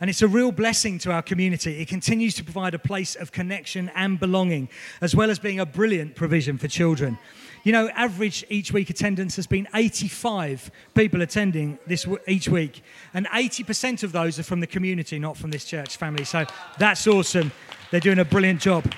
And 0.00 0.08
it's 0.08 0.22
a 0.22 0.28
real 0.28 0.50
blessing 0.50 0.98
to 1.00 1.12
our 1.12 1.20
community. 1.20 1.80
It 1.80 1.88
continues 1.88 2.34
to 2.36 2.44
provide 2.44 2.72
a 2.72 2.78
place 2.78 3.14
of 3.16 3.32
connection 3.32 3.90
and 3.94 4.18
belonging, 4.18 4.70
as 5.02 5.14
well 5.14 5.30
as 5.30 5.38
being 5.38 5.60
a 5.60 5.66
brilliant 5.66 6.14
provision 6.14 6.56
for 6.56 6.68
children. 6.68 7.18
You 7.64 7.72
know, 7.72 7.90
average 7.90 8.42
each 8.48 8.72
week 8.72 8.88
attendance 8.88 9.36
has 9.36 9.46
been 9.46 9.68
85 9.74 10.70
people 10.94 11.20
attending 11.20 11.78
this 11.86 12.04
w- 12.04 12.22
each 12.26 12.48
week, 12.48 12.82
and 13.12 13.26
80% 13.26 14.02
of 14.02 14.12
those 14.12 14.38
are 14.38 14.42
from 14.42 14.60
the 14.60 14.66
community, 14.66 15.18
not 15.18 15.36
from 15.36 15.50
this 15.50 15.66
church 15.66 15.98
family. 15.98 16.24
So 16.24 16.46
that's 16.78 17.06
awesome. 17.06 17.52
They're 17.90 18.00
doing 18.00 18.20
a 18.20 18.24
brilliant 18.24 18.62
job. 18.62 18.90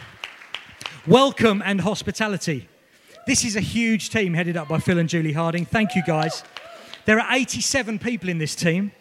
Welcome 1.08 1.64
and 1.64 1.80
hospitality. 1.80 2.68
This 3.26 3.44
is 3.44 3.56
a 3.56 3.60
huge 3.60 4.10
team 4.10 4.34
headed 4.34 4.56
up 4.56 4.68
by 4.68 4.78
Phil 4.78 4.98
and 4.98 5.08
Julie 5.08 5.32
Harding. 5.32 5.66
Thank 5.66 5.96
you, 5.96 6.02
guys. 6.04 6.44
There 7.04 7.18
are 7.18 7.34
87 7.34 7.98
people 7.98 8.28
in 8.28 8.38
this 8.38 8.54
team. 8.54 8.92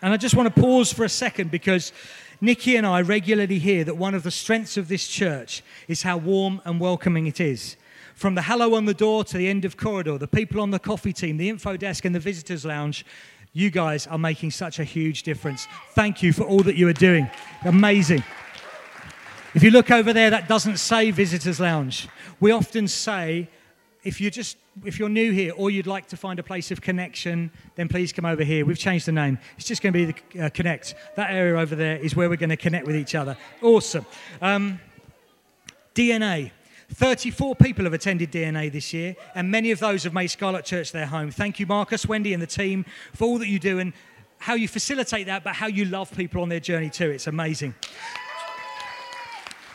And 0.00 0.12
I 0.12 0.16
just 0.16 0.36
want 0.36 0.54
to 0.54 0.60
pause 0.60 0.92
for 0.92 1.04
a 1.04 1.08
second 1.08 1.50
because 1.50 1.92
Nikki 2.40 2.76
and 2.76 2.86
I 2.86 3.02
regularly 3.02 3.58
hear 3.58 3.82
that 3.82 3.96
one 3.96 4.14
of 4.14 4.22
the 4.22 4.30
strengths 4.30 4.76
of 4.76 4.86
this 4.86 5.08
church 5.08 5.62
is 5.88 6.02
how 6.02 6.16
warm 6.18 6.60
and 6.64 6.78
welcoming 6.78 7.26
it 7.26 7.40
is. 7.40 7.76
From 8.14 8.36
the 8.36 8.42
hello 8.42 8.74
on 8.74 8.84
the 8.84 8.94
door 8.94 9.24
to 9.24 9.36
the 9.36 9.48
end 9.48 9.64
of 9.64 9.76
corridor, 9.76 10.16
the 10.18 10.28
people 10.28 10.60
on 10.60 10.70
the 10.70 10.78
coffee 10.78 11.12
team, 11.12 11.36
the 11.36 11.48
info 11.48 11.76
desk, 11.76 12.04
and 12.04 12.14
the 12.14 12.20
visitors 12.20 12.64
lounge, 12.64 13.04
you 13.52 13.70
guys 13.70 14.06
are 14.06 14.18
making 14.18 14.52
such 14.52 14.78
a 14.78 14.84
huge 14.84 15.24
difference. 15.24 15.66
Thank 15.94 16.22
you 16.22 16.32
for 16.32 16.44
all 16.44 16.60
that 16.60 16.76
you 16.76 16.86
are 16.88 16.92
doing. 16.92 17.28
Amazing. 17.64 18.22
If 19.54 19.64
you 19.64 19.70
look 19.70 19.90
over 19.90 20.12
there, 20.12 20.30
that 20.30 20.48
doesn't 20.48 20.76
say 20.76 21.10
visitors 21.10 21.58
lounge. 21.58 22.08
We 22.38 22.52
often 22.52 22.86
say 22.86 23.48
if 24.04 24.20
you're 24.20 24.30
just 24.30 24.58
if 24.84 24.98
you're 24.98 25.08
new 25.08 25.32
here 25.32 25.52
or 25.56 25.70
you'd 25.70 25.86
like 25.86 26.06
to 26.08 26.16
find 26.16 26.38
a 26.38 26.42
place 26.42 26.70
of 26.70 26.80
connection, 26.80 27.50
then 27.74 27.88
please 27.88 28.12
come 28.12 28.24
over 28.24 28.42
here. 28.42 28.64
We've 28.64 28.78
changed 28.78 29.06
the 29.06 29.12
name. 29.12 29.38
It's 29.56 29.66
just 29.66 29.82
going 29.82 29.92
to 29.92 30.06
be 30.06 30.12
the 30.34 30.46
uh, 30.46 30.50
Connect. 30.50 30.94
That 31.16 31.30
area 31.30 31.58
over 31.58 31.74
there 31.74 31.96
is 31.96 32.16
where 32.16 32.28
we're 32.28 32.36
going 32.36 32.50
to 32.50 32.56
connect 32.56 32.86
with 32.86 32.96
each 32.96 33.14
other. 33.14 33.36
Awesome. 33.62 34.06
Um, 34.40 34.80
DNA. 35.94 36.52
34 36.90 37.54
people 37.56 37.84
have 37.84 37.92
attended 37.92 38.32
DNA 38.32 38.72
this 38.72 38.94
year, 38.94 39.14
and 39.34 39.50
many 39.50 39.72
of 39.72 39.78
those 39.78 40.04
have 40.04 40.14
made 40.14 40.28
Skylark 40.28 40.64
Church 40.64 40.90
their 40.90 41.04
home. 41.04 41.30
Thank 41.30 41.60
you, 41.60 41.66
Marcus, 41.66 42.06
Wendy, 42.06 42.32
and 42.32 42.42
the 42.42 42.46
team 42.46 42.86
for 43.12 43.26
all 43.26 43.38
that 43.38 43.48
you 43.48 43.58
do 43.58 43.78
and 43.78 43.92
how 44.38 44.54
you 44.54 44.68
facilitate 44.68 45.26
that, 45.26 45.44
but 45.44 45.54
how 45.54 45.66
you 45.66 45.84
love 45.84 46.10
people 46.16 46.40
on 46.40 46.48
their 46.48 46.60
journey 46.60 46.88
too. 46.88 47.10
It's 47.10 47.26
amazing. 47.26 47.74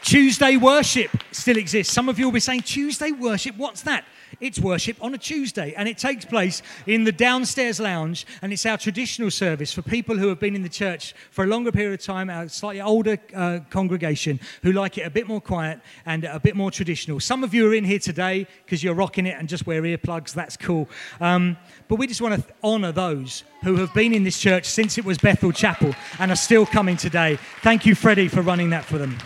Tuesday 0.01 0.57
worship 0.57 1.11
still 1.31 1.57
exists. 1.57 1.93
Some 1.93 2.09
of 2.09 2.19
you 2.19 2.25
will 2.25 2.33
be 2.33 2.39
saying, 2.39 2.61
Tuesday 2.61 3.11
worship, 3.11 3.55
what's 3.57 3.83
that? 3.83 4.05
It's 4.39 4.59
worship 4.59 4.97
on 5.01 5.13
a 5.13 5.17
Tuesday, 5.17 5.73
and 5.75 5.87
it 5.87 5.97
takes 5.97 6.25
place 6.25 6.61
in 6.87 7.03
the 7.03 7.11
downstairs 7.11 7.79
lounge, 7.79 8.25
and 8.41 8.51
it's 8.51 8.65
our 8.65 8.77
traditional 8.77 9.31
service 9.31 9.71
for 9.71 9.81
people 9.81 10.17
who 10.17 10.27
have 10.27 10.39
been 10.39 10.55
in 10.55 10.63
the 10.63 10.69
church 10.69 11.13
for 11.31 11.43
a 11.43 11.47
longer 11.47 11.71
period 11.71 11.99
of 11.99 12.05
time, 12.05 12.29
our 12.29 12.47
slightly 12.47 12.81
older 12.81 13.17
uh, 13.35 13.59
congregation 13.69 14.39
who 14.61 14.71
like 14.71 14.97
it 14.97 15.01
a 15.01 15.09
bit 15.09 15.27
more 15.27 15.41
quiet 15.41 15.79
and 16.05 16.23
a 16.23 16.39
bit 16.39 16.55
more 16.55 16.71
traditional. 16.71 17.19
Some 17.19 17.43
of 17.43 17.53
you 17.53 17.69
are 17.69 17.73
in 17.73 17.83
here 17.83 17.99
today 17.99 18.47
because 18.65 18.83
you're 18.83 18.95
rocking 18.95 19.25
it 19.25 19.37
and 19.37 19.47
just 19.47 19.65
wear 19.67 19.81
earplugs. 19.81 20.33
That's 20.33 20.57
cool. 20.57 20.89
Um, 21.19 21.57
but 21.87 21.95
we 21.95 22.07
just 22.07 22.21
want 22.21 22.35
to 22.35 22.53
honour 22.63 22.91
those 22.91 23.43
who 23.63 23.75
have 23.77 23.93
been 23.93 24.13
in 24.13 24.23
this 24.23 24.39
church 24.39 24.65
since 24.65 24.97
it 24.97 25.05
was 25.05 25.17
Bethel 25.17 25.51
Chapel 25.51 25.95
and 26.19 26.31
are 26.31 26.35
still 26.35 26.65
coming 26.65 26.97
today. 26.97 27.37
Thank 27.61 27.85
you, 27.85 27.95
Freddie, 27.95 28.27
for 28.27 28.41
running 28.41 28.69
that 28.71 28.83
for 28.85 28.97
them. 28.97 29.17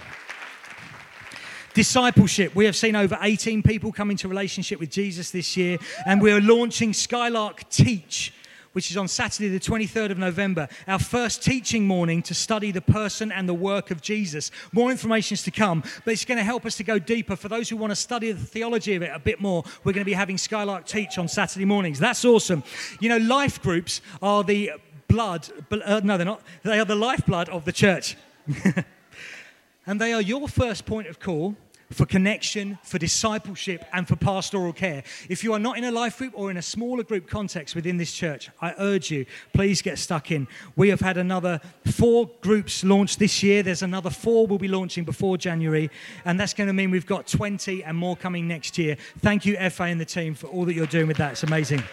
Discipleship. 1.77 2.55
We 2.55 2.65
have 2.65 2.75
seen 2.75 2.95
over 2.95 3.19
18 3.21 3.61
people 3.61 3.91
come 3.91 4.09
into 4.09 4.27
relationship 4.27 4.79
with 4.79 4.89
Jesus 4.89 5.29
this 5.29 5.55
year, 5.55 5.77
and 6.07 6.19
we're 6.19 6.41
launching 6.41 6.91
Skylark 6.91 7.69
Teach 7.69 8.33
which 8.71 8.89
is 8.91 8.97
on 8.97 9.07
Saturday, 9.07 9.47
the 9.47 9.59
23rd 9.59 10.11
of 10.11 10.17
November, 10.17 10.67
our 10.87 10.99
first 10.99 11.43
teaching 11.43 11.85
morning 11.85 12.21
to 12.21 12.33
study 12.35 12.71
the 12.71 12.81
person 12.81 13.31
and 13.31 13.47
the 13.49 13.53
work 13.53 13.89
of 13.89 14.01
Jesus. 14.01 14.51
More 14.71 14.91
information 14.91 15.33
is 15.33 15.43
to 15.43 15.51
come, 15.51 15.83
but 16.03 16.13
it's 16.13 16.25
going 16.25 16.37
to 16.37 16.43
help 16.43 16.65
us 16.65 16.77
to 16.77 16.83
go 16.83 16.99
deeper. 16.99 17.35
For 17.35 17.47
those 17.47 17.69
who 17.69 17.77
want 17.77 17.91
to 17.91 17.95
study 17.95 18.31
the 18.31 18.45
theology 18.45 18.95
of 18.95 19.01
it 19.01 19.11
a 19.13 19.19
bit 19.19 19.39
more, 19.39 19.63
we're 19.83 19.93
going 19.93 20.03
to 20.03 20.05
be 20.05 20.13
having 20.13 20.37
Skylark 20.37 20.85
Teach 20.85 21.17
on 21.19 21.27
Saturday 21.27 21.65
mornings. 21.65 21.99
That's 21.99 22.25
awesome. 22.25 22.63
You 22.99 23.09
know, 23.09 23.17
life 23.17 23.61
groups 23.61 24.01
are 24.21 24.43
the 24.43 24.73
blood, 25.07 25.47
uh, 25.71 26.01
no, 26.03 26.17
they're 26.17 26.25
not, 26.25 26.41
they 26.63 26.79
are 26.79 26.85
the 26.85 26.95
lifeblood 26.95 27.49
of 27.49 27.65
the 27.65 27.71
church. 27.71 28.15
and 29.87 30.01
they 30.01 30.13
are 30.13 30.21
your 30.21 30.47
first 30.47 30.85
point 30.85 31.07
of 31.07 31.19
call 31.19 31.55
for 31.91 32.05
connection, 32.05 32.77
for 32.83 32.97
discipleship, 32.97 33.85
and 33.93 34.07
for 34.07 34.15
pastoral 34.15 34.73
care. 34.73 35.03
If 35.29 35.43
you 35.43 35.53
are 35.53 35.59
not 35.59 35.77
in 35.77 35.85
a 35.85 35.91
life 35.91 36.17
group 36.17 36.33
or 36.35 36.51
in 36.51 36.57
a 36.57 36.61
smaller 36.61 37.03
group 37.03 37.29
context 37.29 37.75
within 37.75 37.97
this 37.97 38.11
church, 38.11 38.49
I 38.61 38.73
urge 38.77 39.09
you, 39.09 39.25
please 39.53 39.81
get 39.81 39.97
stuck 39.97 40.31
in. 40.31 40.47
We 40.75 40.89
have 40.89 40.99
had 40.99 41.17
another 41.17 41.61
four 41.85 42.29
groups 42.41 42.83
launched 42.83 43.19
this 43.19 43.41
year. 43.41 43.63
There's 43.63 43.83
another 43.83 44.09
four 44.09 44.47
we'll 44.47 44.57
be 44.57 44.67
launching 44.67 45.05
before 45.05 45.37
January, 45.37 45.89
and 46.25 46.39
that's 46.39 46.53
going 46.53 46.67
to 46.67 46.73
mean 46.73 46.91
we've 46.91 47.05
got 47.05 47.25
20 47.25 47.83
and 47.83 47.97
more 47.97 48.17
coming 48.17 48.47
next 48.47 48.77
year. 48.77 48.97
Thank 49.19 49.45
you, 49.45 49.55
FA 49.69 49.83
and 49.83 50.01
the 50.01 50.05
team, 50.05 50.35
for 50.35 50.47
all 50.47 50.65
that 50.65 50.73
you're 50.73 50.87
doing 50.87 51.07
with 51.07 51.17
that. 51.17 51.33
It's 51.33 51.43
amazing. 51.43 51.83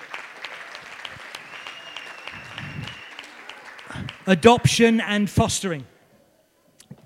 Adoption 4.26 5.00
and 5.00 5.30
fostering. 5.30 5.87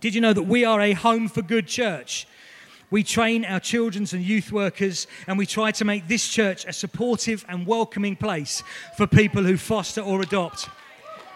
Did 0.01 0.15
you 0.15 0.21
know 0.21 0.33
that 0.33 0.45
we 0.45 0.65
are 0.65 0.81
a 0.81 0.93
home 0.93 1.29
for 1.29 1.43
good 1.43 1.67
church? 1.67 2.27
We 2.91 3.03
train 3.03 3.45
our 3.45 3.61
children's 3.61 4.15
and 4.15 4.23
youth 4.23 4.51
workers, 4.51 5.07
and 5.27 5.37
we 5.37 5.45
try 5.45 5.73
to 5.73 5.85
make 5.85 6.09
this 6.09 6.27
church 6.27 6.65
a 6.65 6.73
supportive 6.73 7.45
and 7.49 7.67
welcoming 7.67 8.17
place 8.17 8.63
for 8.97 9.07
people 9.07 9.43
who 9.43 9.59
foster 9.59 10.01
or 10.01 10.23
adopt. 10.23 10.69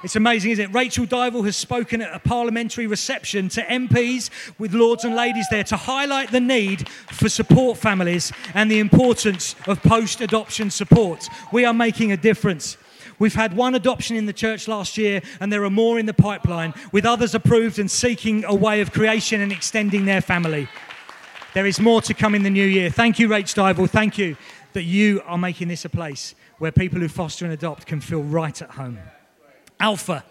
It's 0.02 0.16
amazing, 0.16 0.52
isn't 0.52 0.70
it? 0.70 0.74
Rachel 0.74 1.06
Dival 1.06 1.44
has 1.44 1.54
spoken 1.54 2.00
at 2.02 2.12
a 2.12 2.18
parliamentary 2.18 2.88
reception 2.88 3.48
to 3.50 3.60
MPs 3.62 4.30
with 4.58 4.74
lords 4.74 5.04
and 5.04 5.14
ladies 5.14 5.46
there 5.50 5.62
to 5.64 5.76
highlight 5.76 6.32
the 6.32 6.40
need 6.40 6.88
for 6.88 7.28
support 7.28 7.78
families 7.78 8.32
and 8.54 8.68
the 8.68 8.80
importance 8.80 9.54
of 9.68 9.80
post 9.82 10.20
adoption 10.20 10.70
support. 10.70 11.28
We 11.52 11.64
are 11.64 11.74
making 11.74 12.10
a 12.10 12.16
difference. 12.16 12.78
We've 13.20 13.34
had 13.34 13.54
one 13.54 13.76
adoption 13.76 14.16
in 14.16 14.26
the 14.26 14.32
church 14.32 14.66
last 14.66 14.98
year, 14.98 15.20
and 15.38 15.52
there 15.52 15.62
are 15.62 15.70
more 15.70 15.98
in 16.00 16.06
the 16.06 16.14
pipeline, 16.14 16.74
with 16.90 17.04
others 17.04 17.36
approved 17.36 17.78
and 17.78 17.88
seeking 17.88 18.42
a 18.44 18.54
way 18.54 18.80
of 18.80 18.92
creation 18.92 19.40
and 19.40 19.52
extending 19.52 20.06
their 20.06 20.22
family. 20.22 20.66
There 21.54 21.66
is 21.66 21.78
more 21.78 22.00
to 22.02 22.14
come 22.14 22.34
in 22.34 22.44
the 22.44 22.50
new 22.50 22.64
year. 22.64 22.88
Thank 22.88 23.18
you, 23.18 23.28
Rach 23.28 23.44
Stivel. 23.44 23.88
Thank 23.88 24.16
you 24.16 24.38
that 24.72 24.84
you 24.84 25.20
are 25.26 25.36
making 25.36 25.68
this 25.68 25.84
a 25.84 25.90
place 25.90 26.34
where 26.58 26.72
people 26.72 26.98
who 26.98 27.08
foster 27.08 27.44
and 27.44 27.52
adopt 27.52 27.86
can 27.86 28.00
feel 28.00 28.22
right 28.22 28.62
at 28.62 28.70
home. 28.70 28.98
Alpha. 29.78 30.24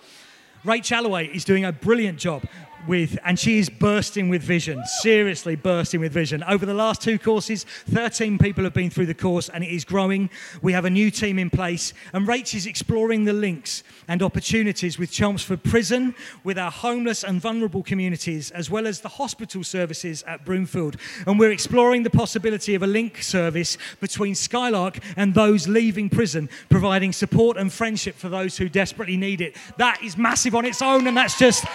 Rach 0.65 0.91
Alloway 0.91 1.27
is 1.27 1.45
doing 1.45 1.63
a 1.63 1.71
brilliant 1.71 2.17
job 2.17 2.43
with, 2.87 3.17
and 3.23 3.39
she 3.39 3.59
is 3.59 3.69
bursting 3.69 4.29
with 4.29 4.41
vision, 4.41 4.83
seriously 5.01 5.55
bursting 5.55 5.99
with 5.99 6.11
vision. 6.11 6.43
Over 6.43 6.65
the 6.65 6.73
last 6.73 7.01
two 7.01 7.19
courses, 7.19 7.63
13 7.89 8.37
people 8.37 8.63
have 8.63 8.73
been 8.73 8.89
through 8.89 9.05
the 9.05 9.13
course 9.13 9.49
and 9.49 9.63
it 9.63 9.69
is 9.69 9.85
growing. 9.85 10.29
We 10.61 10.73
have 10.73 10.85
a 10.85 10.89
new 10.89 11.11
team 11.11 11.39
in 11.39 11.49
place, 11.49 11.93
and 12.13 12.27
Rach 12.27 12.53
is 12.53 12.65
exploring 12.65 13.25
the 13.25 13.33
links 13.33 13.83
and 14.07 14.21
opportunities 14.21 14.97
with 14.97 15.11
Chelmsford 15.11 15.63
Prison, 15.63 16.15
with 16.43 16.57
our 16.57 16.71
homeless 16.71 17.23
and 17.23 17.39
vulnerable 17.39 17.83
communities, 17.83 18.51
as 18.51 18.69
well 18.69 18.87
as 18.87 19.01
the 19.01 19.09
hospital 19.09 19.63
services 19.63 20.23
at 20.27 20.45
Broomfield. 20.45 20.97
And 21.25 21.39
we're 21.39 21.51
exploring 21.51 22.03
the 22.03 22.09
possibility 22.09 22.75
of 22.75 22.83
a 22.83 22.87
link 22.87 23.21
service 23.21 23.77
between 23.99 24.35
Skylark 24.35 24.99
and 25.15 25.33
those 25.33 25.67
leaving 25.67 26.09
prison, 26.09 26.49
providing 26.69 27.13
support 27.13 27.57
and 27.57 27.71
friendship 27.71 28.15
for 28.15 28.29
those 28.29 28.57
who 28.57 28.69
desperately 28.69 29.17
need 29.17 29.41
it. 29.41 29.55
That 29.77 30.01
is 30.03 30.17
massive 30.17 30.55
on 30.55 30.65
its 30.65 30.81
own, 30.81 31.07
and 31.07 31.15
that's 31.15 31.37
just 31.37 31.65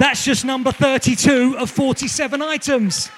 that's 0.00 0.24
just 0.24 0.46
number 0.46 0.72
32 0.72 1.58
of 1.58 1.70
47 1.70 2.40
items. 2.40 3.10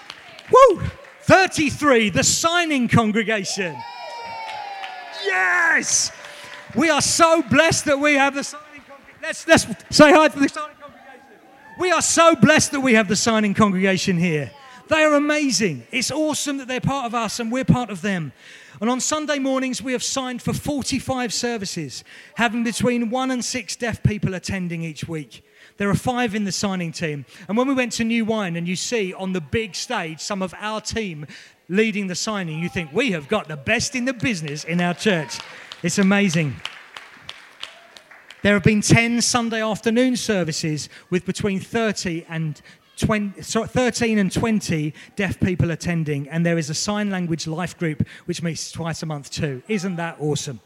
Woo! 0.51 0.83
33, 1.21 2.11
the 2.11 2.25
signing 2.25 2.88
congregation. 2.88 3.77
Yes! 5.25 6.11
We 6.75 6.90
are 6.90 7.01
so 7.01 7.40
blessed 7.42 7.85
that 7.85 8.01
we 8.01 8.14
have 8.14 8.35
the 8.35 8.42
signing 8.42 8.83
congregation. 8.88 9.23
Let's, 9.23 9.47
let's 9.47 9.97
say 9.97 10.12
hi 10.12 10.27
to 10.27 10.38
the 10.40 10.49
signing 10.49 10.77
congregation. 10.81 11.21
We 11.79 11.92
are 11.92 12.03
so 12.03 12.35
blessed 12.35 12.73
that 12.73 12.81
we 12.81 12.95
have 12.95 13.07
the 13.07 13.14
signing 13.14 13.55
congregation 13.55 14.18
here. 14.18 14.51
They 14.88 15.05
are 15.05 15.14
amazing. 15.14 15.87
It's 15.92 16.11
awesome 16.11 16.57
that 16.57 16.66
they're 16.66 16.81
part 16.81 17.07
of 17.07 17.14
us 17.14 17.38
and 17.38 17.53
we're 17.53 17.64
part 17.64 17.90
of 17.90 18.03
them. 18.03 18.33
And 18.81 18.90
on 18.90 18.99
Sunday 18.99 19.38
mornings, 19.38 19.81
we 19.81 19.92
have 19.92 20.03
signed 20.03 20.42
for 20.42 20.53
45 20.53 21.33
services, 21.33 22.03
having 22.35 22.64
between 22.64 23.09
one 23.09 23.31
and 23.31 23.45
six 23.45 23.77
deaf 23.77 24.03
people 24.03 24.35
attending 24.35 24.83
each 24.83 25.07
week. 25.07 25.45
There 25.83 25.90
are 25.90 25.95
five 25.95 26.37
in 26.37 26.45
the 26.45 26.53
signing 26.53 26.92
team. 26.92 27.27
And 27.49 27.59
when 27.59 27.66
we 27.66 27.75
went 27.75 27.90
to 27.95 28.05
New 28.05 28.25
Wine 28.25 28.55
and 28.55 28.68
you 28.68 28.77
see 28.77 29.12
on 29.14 29.33
the 29.33 29.40
big 29.40 29.75
stage 29.75 30.21
some 30.21 30.40
of 30.40 30.55
our 30.61 30.81
team 30.81 31.27
leading 31.68 32.07
the 32.07 32.14
signing, 32.14 32.61
you 32.61 32.68
think, 32.68 32.92
we 32.92 33.11
have 33.11 33.27
got 33.27 33.49
the 33.49 33.57
best 33.57 33.97
in 33.97 34.05
the 34.05 34.12
business 34.12 34.62
in 34.62 34.81
our 34.81 34.95
church. 34.95 35.40
It's 35.83 35.99
amazing. 35.99 36.55
There 38.45 38.55
have 38.55 38.62
been 38.62 38.81
10 38.81 39.23
Sunday 39.23 39.61
afternoon 39.61 40.14
services 40.14 40.88
with 41.11 41.27
between 41.27 41.59
30 41.59 42.27
and 42.29 42.62
20, 42.99 43.42
so 43.42 43.64
13 43.64 44.21
and 44.21 44.31
20 44.31 44.95
deaf 45.16 45.40
people 45.40 45.73
attending, 45.73 46.29
and 46.29 46.47
there 46.47 46.59
is 46.59 46.71
a 46.71 46.75
sign 46.75 47.11
language 47.11 47.49
life 47.49 47.77
group 47.77 48.07
which 48.27 48.40
meets 48.40 48.71
twice 48.71 49.03
a 49.03 49.07
month 49.07 49.33
too. 49.33 49.64
Isn't 49.66 49.97
that 49.97 50.18
awesome? 50.21 50.61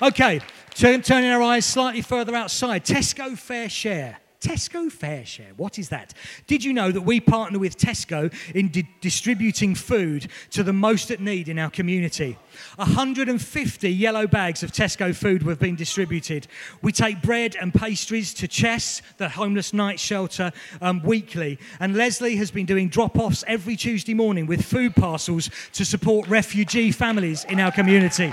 Okay, 0.00 0.40
turning 0.78 1.28
our 1.28 1.42
eyes 1.42 1.66
slightly 1.66 2.02
further 2.02 2.36
outside. 2.36 2.84
Tesco 2.84 3.36
Fair 3.36 3.68
Share. 3.68 4.18
Tesco 4.40 4.92
Fair 4.92 5.26
Share. 5.26 5.50
What 5.56 5.76
is 5.76 5.88
that? 5.88 6.14
Did 6.46 6.62
you 6.62 6.72
know 6.72 6.92
that 6.92 7.00
we 7.00 7.18
partner 7.18 7.58
with 7.58 7.76
Tesco 7.76 8.32
in 8.54 8.68
di- 8.68 8.88
distributing 9.00 9.74
food 9.74 10.28
to 10.50 10.62
the 10.62 10.72
most 10.72 11.10
at 11.10 11.18
need 11.18 11.48
in 11.48 11.58
our 11.58 11.70
community? 11.70 12.38
150 12.76 13.90
yellow 13.90 14.28
bags 14.28 14.62
of 14.62 14.70
Tesco 14.70 15.12
food 15.12 15.42
have 15.42 15.58
been 15.58 15.74
distributed. 15.74 16.46
We 16.80 16.92
take 16.92 17.22
bread 17.22 17.56
and 17.60 17.74
pastries 17.74 18.32
to 18.34 18.46
Chess, 18.46 19.02
the 19.16 19.28
homeless 19.28 19.72
night 19.72 19.98
shelter, 19.98 20.52
um, 20.80 21.02
weekly. 21.02 21.58
And 21.80 21.96
Leslie 21.96 22.36
has 22.36 22.52
been 22.52 22.66
doing 22.66 22.88
drop 22.88 23.18
offs 23.18 23.42
every 23.48 23.74
Tuesday 23.74 24.14
morning 24.14 24.46
with 24.46 24.64
food 24.64 24.94
parcels 24.94 25.50
to 25.72 25.84
support 25.84 26.28
refugee 26.28 26.92
families 26.92 27.42
in 27.46 27.58
our 27.58 27.72
community. 27.72 28.32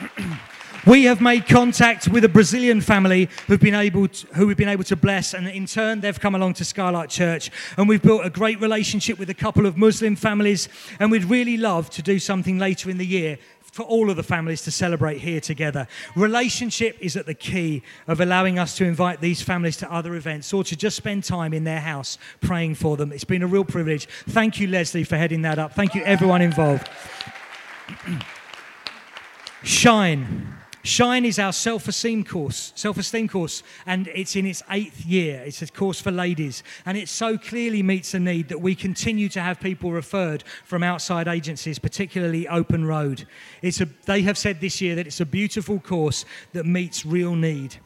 We 0.84 1.04
have 1.04 1.20
made 1.20 1.46
contact 1.48 2.08
with 2.08 2.24
a 2.24 2.28
Brazilian 2.28 2.80
family 2.80 3.28
who've 3.46 3.60
been 3.60 3.74
able 3.74 4.08
to, 4.08 4.26
who 4.34 4.46
we've 4.46 4.56
been 4.56 4.68
able 4.68 4.84
to 4.84 4.96
bless, 4.96 5.34
and 5.34 5.48
in 5.48 5.66
turn, 5.66 6.00
they've 6.00 6.18
come 6.18 6.34
along 6.34 6.54
to 6.54 6.64
Skylark 6.64 7.08
Church. 7.08 7.50
And 7.76 7.88
we've 7.88 8.02
built 8.02 8.24
a 8.24 8.30
great 8.30 8.60
relationship 8.60 9.18
with 9.18 9.30
a 9.30 9.34
couple 9.34 9.66
of 9.66 9.76
Muslim 9.76 10.16
families, 10.16 10.68
and 11.00 11.10
we'd 11.10 11.24
really 11.24 11.56
love 11.56 11.90
to 11.90 12.02
do 12.02 12.18
something 12.18 12.58
later 12.58 12.90
in 12.90 12.98
the 12.98 13.06
year 13.06 13.38
for 13.76 13.82
all 13.82 14.10
of 14.10 14.16
the 14.16 14.22
families 14.22 14.62
to 14.62 14.70
celebrate 14.70 15.18
here 15.18 15.40
together. 15.40 15.86
Relationship 16.14 16.96
is 17.00 17.16
at 17.16 17.26
the 17.26 17.34
key 17.34 17.82
of 18.08 18.20
allowing 18.20 18.58
us 18.58 18.74
to 18.76 18.84
invite 18.84 19.20
these 19.20 19.42
families 19.42 19.76
to 19.76 19.92
other 19.92 20.14
events 20.14 20.52
or 20.52 20.64
to 20.64 20.74
just 20.74 20.96
spend 20.96 21.24
time 21.24 21.52
in 21.52 21.64
their 21.64 21.80
house 21.80 22.16
praying 22.40 22.74
for 22.74 22.96
them. 22.96 23.12
It's 23.12 23.24
been 23.24 23.42
a 23.42 23.46
real 23.46 23.64
privilege. 23.64 24.06
Thank 24.28 24.60
you, 24.60 24.66
Leslie, 24.68 25.04
for 25.04 25.16
heading 25.16 25.42
that 25.42 25.58
up. 25.58 25.74
Thank 25.74 25.94
you, 25.94 26.02
everyone 26.04 26.40
involved. 26.40 26.88
Shine. 29.62 30.56
Shine 30.86 31.24
is 31.24 31.40
our 31.40 31.52
self-esteem 31.52 32.22
course, 32.22 32.72
self-esteem 32.76 33.26
course, 33.26 33.64
and 33.86 34.06
it's 34.14 34.36
in 34.36 34.46
its 34.46 34.62
eighth 34.70 35.04
year. 35.04 35.42
It's 35.44 35.60
a 35.60 35.66
course 35.66 36.00
for 36.00 36.12
ladies, 36.12 36.62
and 36.86 36.96
it 36.96 37.08
so 37.08 37.36
clearly 37.36 37.82
meets 37.82 38.14
a 38.14 38.20
need 38.20 38.48
that 38.50 38.60
we 38.60 38.76
continue 38.76 39.28
to 39.30 39.40
have 39.40 39.58
people 39.58 39.90
referred 39.90 40.44
from 40.64 40.84
outside 40.84 41.26
agencies, 41.26 41.80
particularly 41.80 42.46
Open 42.46 42.84
Road. 42.84 43.26
It's 43.62 43.80
a, 43.80 43.88
they 44.04 44.22
have 44.22 44.38
said 44.38 44.60
this 44.60 44.80
year 44.80 44.94
that 44.94 45.08
it's 45.08 45.20
a 45.20 45.26
beautiful 45.26 45.80
course 45.80 46.24
that 46.52 46.66
meets 46.66 47.04
real 47.04 47.34
need. 47.34 47.78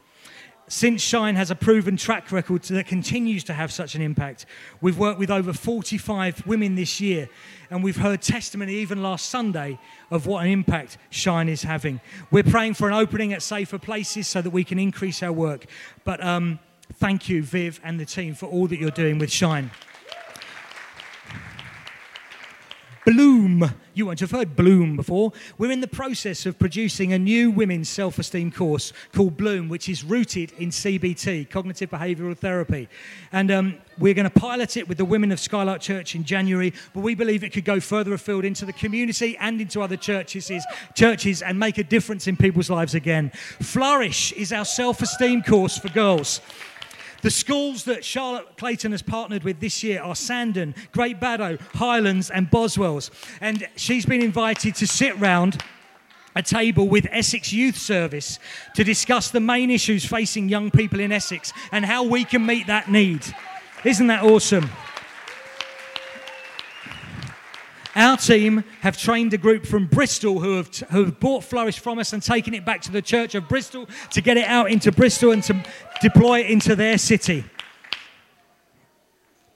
Since 0.71 1.01
Shine 1.01 1.35
has 1.35 1.51
a 1.51 1.55
proven 1.55 1.97
track 1.97 2.31
record 2.31 2.61
that 2.63 2.87
continues 2.87 3.43
to 3.43 3.53
have 3.53 3.73
such 3.73 3.93
an 3.95 4.01
impact, 4.01 4.45
we've 4.79 4.97
worked 4.97 5.19
with 5.19 5.29
over 5.29 5.51
45 5.51 6.47
women 6.47 6.75
this 6.75 7.01
year, 7.01 7.27
and 7.69 7.83
we've 7.83 7.97
heard 7.97 8.21
testimony 8.21 8.75
even 8.75 9.03
last 9.03 9.25
Sunday 9.25 9.77
of 10.11 10.27
what 10.27 10.45
an 10.45 10.49
impact 10.49 10.97
Shine 11.09 11.49
is 11.49 11.63
having. 11.63 11.99
We're 12.31 12.43
praying 12.43 12.75
for 12.75 12.87
an 12.87 12.93
opening 12.93 13.33
at 13.33 13.41
safer 13.41 13.77
places 13.79 14.29
so 14.29 14.41
that 14.41 14.51
we 14.51 14.63
can 14.63 14.79
increase 14.79 15.21
our 15.21 15.33
work. 15.33 15.65
But 16.05 16.23
um, 16.23 16.57
thank 16.93 17.27
you, 17.27 17.43
Viv 17.43 17.81
and 17.83 17.99
the 17.99 18.05
team, 18.05 18.33
for 18.33 18.45
all 18.45 18.67
that 18.67 18.79
you're 18.79 18.91
doing 18.91 19.17
with 19.17 19.29
Shine. 19.29 19.71
Bloom. 23.05 23.73
You 23.93 24.05
won't 24.05 24.19
have 24.19 24.31
heard 24.31 24.55
Bloom 24.55 24.95
before. 24.95 25.33
We're 25.57 25.71
in 25.71 25.81
the 25.81 25.87
process 25.87 26.45
of 26.45 26.59
producing 26.59 27.13
a 27.13 27.19
new 27.19 27.49
women's 27.49 27.89
self 27.89 28.19
esteem 28.19 28.51
course 28.51 28.93
called 29.11 29.37
Bloom, 29.37 29.69
which 29.69 29.89
is 29.89 30.03
rooted 30.03 30.51
in 30.53 30.69
CBT, 30.69 31.49
cognitive 31.49 31.89
behavioral 31.89 32.37
therapy. 32.37 32.87
And 33.31 33.49
um, 33.49 33.77
we're 33.97 34.13
going 34.13 34.29
to 34.29 34.39
pilot 34.39 34.77
it 34.77 34.87
with 34.87 34.97
the 34.97 35.05
women 35.05 35.31
of 35.31 35.39
Skylark 35.39 35.81
Church 35.81 36.13
in 36.15 36.23
January, 36.23 36.73
but 36.93 37.01
we 37.01 37.15
believe 37.15 37.43
it 37.43 37.51
could 37.51 37.65
go 37.65 37.79
further 37.79 38.13
afield 38.13 38.45
into 38.45 38.65
the 38.65 38.73
community 38.73 39.35
and 39.37 39.59
into 39.59 39.81
other 39.81 39.97
churches, 39.97 40.51
churches 40.93 41.41
and 41.41 41.57
make 41.57 41.79
a 41.79 41.83
difference 41.83 42.27
in 42.27 42.37
people's 42.37 42.69
lives 42.69 42.93
again. 42.93 43.31
Flourish 43.61 44.31
is 44.33 44.53
our 44.53 44.65
self 44.65 45.01
esteem 45.01 45.41
course 45.41 45.77
for 45.77 45.89
girls. 45.89 46.39
The 47.21 47.31
schools 47.31 47.83
that 47.85 48.03
Charlotte 48.03 48.57
Clayton 48.57 48.91
has 48.91 49.01
partnered 49.01 49.43
with 49.43 49.59
this 49.59 49.83
year 49.83 50.01
are 50.01 50.15
Sandon, 50.15 50.73
Great 50.91 51.19
Baddow, 51.19 51.59
Hylands, 51.75 52.31
and 52.31 52.49
Boswells. 52.49 53.11
And 53.39 53.67
she's 53.75 54.05
been 54.05 54.21
invited 54.21 54.75
to 54.75 54.87
sit 54.87 55.17
round 55.19 55.63
a 56.35 56.41
table 56.41 56.87
with 56.87 57.07
Essex 57.11 57.51
Youth 57.51 57.77
Service 57.77 58.39
to 58.75 58.83
discuss 58.83 59.29
the 59.29 59.39
main 59.39 59.69
issues 59.69 60.05
facing 60.05 60.49
young 60.49 60.71
people 60.71 60.99
in 60.99 61.11
Essex 61.11 61.53
and 61.71 61.85
how 61.85 62.03
we 62.03 62.23
can 62.23 62.45
meet 62.45 62.67
that 62.67 62.89
need. 62.89 63.21
Isn't 63.83 64.07
that 64.07 64.23
awesome? 64.23 64.69
Our 67.95 68.15
team 68.15 68.63
have 68.81 68.97
trained 68.97 69.33
a 69.33 69.37
group 69.37 69.65
from 69.65 69.87
Bristol 69.87 70.39
who 70.39 70.55
have, 70.55 70.71
t- 70.71 70.85
who 70.91 71.03
have 71.05 71.19
bought 71.19 71.43
Flourish 71.43 71.79
from 71.79 71.99
us 71.99 72.13
and 72.13 72.23
taken 72.23 72.53
it 72.53 72.63
back 72.63 72.81
to 72.83 72.91
the 72.91 73.01
Church 73.01 73.35
of 73.35 73.49
Bristol 73.49 73.89
to 74.11 74.21
get 74.21 74.37
it 74.37 74.45
out 74.45 74.71
into 74.71 74.93
Bristol 74.93 75.31
and 75.31 75.43
to 75.43 75.61
deploy 76.01 76.39
it 76.39 76.49
into 76.49 76.75
their 76.75 76.97
city. 76.97 77.43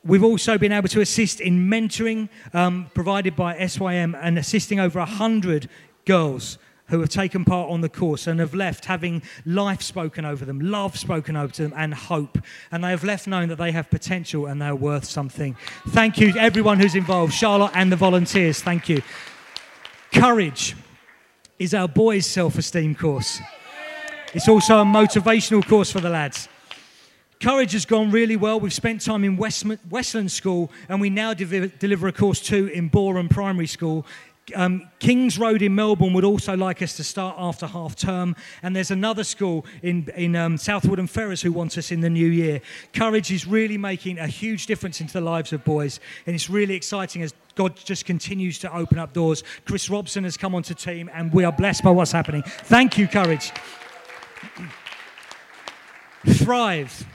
We've 0.04 0.24
also 0.24 0.58
been 0.58 0.74
able 0.74 0.90
to 0.90 1.02
assist 1.02 1.40
in 1.40 1.70
mentoring 1.70 2.28
um, 2.54 2.92
provided 2.94 3.38
by 3.38 3.66
SYM 3.66 4.16
and 4.16 4.38
assisting 4.38 4.82
over 4.82 5.00
100 5.00 5.70
girls 6.06 6.58
who 6.88 7.00
have 7.00 7.10
taken 7.10 7.44
part 7.46 7.70
on 7.70 7.82
the 7.82 7.90
course 7.90 8.28
and 8.28 8.40
have 8.40 8.54
left 8.54 8.86
having 8.86 9.22
life 9.46 9.82
spoken 9.82 10.24
over 10.24 10.46
them, 10.46 10.60
love 10.60 10.98
spoken 10.98 11.36
over 11.36 11.52
them, 11.52 11.74
and 11.76 11.94
hope. 11.94 12.38
And 12.72 12.84
they 12.84 12.90
have 12.90 13.04
left 13.04 13.28
knowing 13.28 13.50
that 13.50 13.58
they 13.58 13.72
have 13.72 13.90
potential 13.90 14.46
and 14.46 14.62
they're 14.62 14.76
worth 14.76 15.06
something. 15.06 15.56
Thank 15.90 16.20
you 16.20 16.34
everyone 16.38 16.80
who's 16.80 16.96
involved, 16.96 17.34
Charlotte 17.34 17.72
and 17.74 17.92
the 17.92 17.96
volunteers. 17.96 18.62
Thank 18.62 18.88
you. 18.90 19.02
Courage 20.14 20.76
is 21.58 21.74
our 21.74 21.88
boys' 21.88 22.26
self 22.26 22.58
esteem 22.58 22.96
course, 22.96 23.40
it's 24.34 24.48
also 24.48 24.80
a 24.80 24.86
motivational 24.86 25.66
course 25.66 25.92
for 25.92 26.02
the 26.02 26.10
lads. 26.10 26.50
Courage 27.40 27.74
has 27.74 27.86
gone 27.86 28.12
really 28.12 28.38
well. 28.38 28.60
We've 28.60 28.74
spent 28.74 29.02
time 29.02 29.24
in 29.24 29.38
Westland 29.38 30.32
School 30.32 30.72
and 30.88 31.02
we 31.02 31.10
now 31.10 31.34
de- 31.34 31.68
deliver 31.68 32.08
a 32.08 32.12
course 32.12 32.40
too 32.40 32.68
in 32.68 32.88
Boreham 32.88 33.30
Primary 33.30 33.68
School 33.68 34.06
um, 34.54 34.90
Kings 35.00 35.40
Road 35.40 35.62
in 35.62 35.74
Melbourne 35.74 36.14
would 36.14 36.24
also 36.24 36.56
like 36.56 36.82
us 36.82 36.96
to 36.98 37.04
start 37.04 37.36
after 37.38 37.66
half 37.66 37.96
term, 37.96 38.36
and 38.62 38.76
there's 38.76 38.92
another 38.92 39.24
school 39.24 39.66
in, 39.82 40.08
in 40.16 40.36
um, 40.36 40.58
South 40.58 40.86
Woodham 40.86 41.08
Ferrers 41.08 41.42
who 41.42 41.52
want 41.52 41.78
us 41.78 41.92
in 41.92 42.02
the 42.02 42.10
new 42.10 42.28
year. 42.28 42.62
Courage 42.94 43.32
is 43.32 43.48
really 43.48 43.78
making 43.78 44.20
a 44.20 44.28
huge 44.28 44.68
difference 44.68 45.02
into 45.02 45.14
the 45.14 45.22
lives 45.22 45.52
of 45.52 45.64
boys, 45.64 46.00
and 46.28 46.36
it's 46.36 46.50
really 46.50 46.76
exciting 46.76 47.24
as 47.24 47.34
God 47.56 47.76
just 47.76 48.06
continues 48.06 48.60
to 48.60 48.76
open 48.76 49.00
up 49.00 49.14
doors. 49.14 49.44
Chris 49.66 49.90
Robson 49.90 50.24
has 50.26 50.38
come 50.38 50.54
onto 50.54 50.74
team, 50.74 51.10
and 51.14 51.34
we 51.34 51.44
are 51.44 51.52
blessed 51.52 51.84
by 51.84 51.92
what's 51.92 52.12
happening. 52.12 52.44
Thank 52.46 52.98
you, 52.98 53.08
Courage. 53.08 53.52
Thrive. 56.28 57.06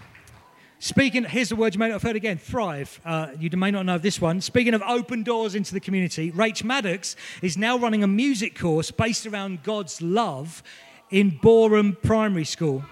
Speaking, 0.83 1.25
here's 1.25 1.51
the 1.51 1.57
word 1.57 1.75
you 1.75 1.79
may 1.79 1.88
not 1.88 1.97
have 1.97 2.03
heard 2.03 2.16
again 2.16 2.38
thrive. 2.38 3.03
Uh, 3.05 3.29
you 3.38 3.51
may 3.51 3.71
not 3.71 3.85
know 3.85 3.99
this 3.99 4.19
one. 4.19 4.40
Speaking 4.40 4.73
of 4.73 4.81
open 4.81 5.23
doors 5.23 5.55
into 5.55 5.75
the 5.75 5.81
community, 5.81 6.33
Rach 6.33 6.64
Maddox 6.64 7.16
is 7.43 7.59
now 7.59 7.77
running 7.77 8.03
a 8.03 8.07
music 8.07 8.59
course 8.59 8.90
based 8.90 9.27
around 9.27 9.62
God's 9.62 10.01
love 10.01 10.62
in 11.11 11.38
Boreham 11.43 11.99
Primary 12.03 12.47
School. 12.47 12.83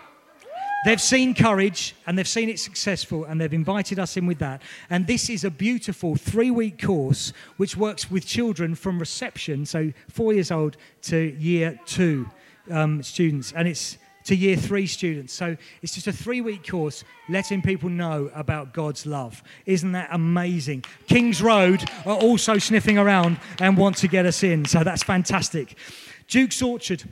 They've 0.84 1.00
seen 1.00 1.32
courage 1.32 1.94
and 2.06 2.18
they've 2.18 2.28
seen 2.28 2.50
it 2.50 2.58
successful 2.58 3.24
and 3.24 3.40
they've 3.40 3.54
invited 3.54 3.98
us 3.98 4.18
in 4.18 4.26
with 4.26 4.40
that. 4.40 4.60
And 4.90 5.06
this 5.06 5.30
is 5.30 5.44
a 5.44 5.50
beautiful 5.50 6.14
three 6.14 6.50
week 6.50 6.82
course 6.82 7.32
which 7.56 7.74
works 7.74 8.10
with 8.10 8.26
children 8.26 8.74
from 8.74 8.98
reception, 8.98 9.64
so 9.64 9.94
four 10.10 10.34
years 10.34 10.50
old 10.50 10.76
to 11.04 11.34
year 11.38 11.80
two 11.86 12.28
um, 12.70 13.02
students. 13.02 13.52
And 13.52 13.66
it's 13.66 13.96
to 14.28 14.36
year 14.36 14.56
three 14.56 14.86
students. 14.86 15.32
So 15.32 15.56
it's 15.80 15.94
just 15.94 16.06
a 16.06 16.12
three 16.12 16.42
week 16.42 16.68
course 16.68 17.02
letting 17.30 17.62
people 17.62 17.88
know 17.88 18.30
about 18.34 18.74
God's 18.74 19.06
love. 19.06 19.42
Isn't 19.64 19.92
that 19.92 20.10
amazing? 20.12 20.84
Kings 21.06 21.40
Road 21.40 21.88
are 22.04 22.16
also 22.16 22.58
sniffing 22.58 22.98
around 22.98 23.40
and 23.58 23.78
want 23.78 23.96
to 23.98 24.08
get 24.08 24.26
us 24.26 24.42
in. 24.42 24.66
So 24.66 24.84
that's 24.84 25.02
fantastic. 25.02 25.78
Duke's 26.26 26.60
Orchard, 26.60 27.04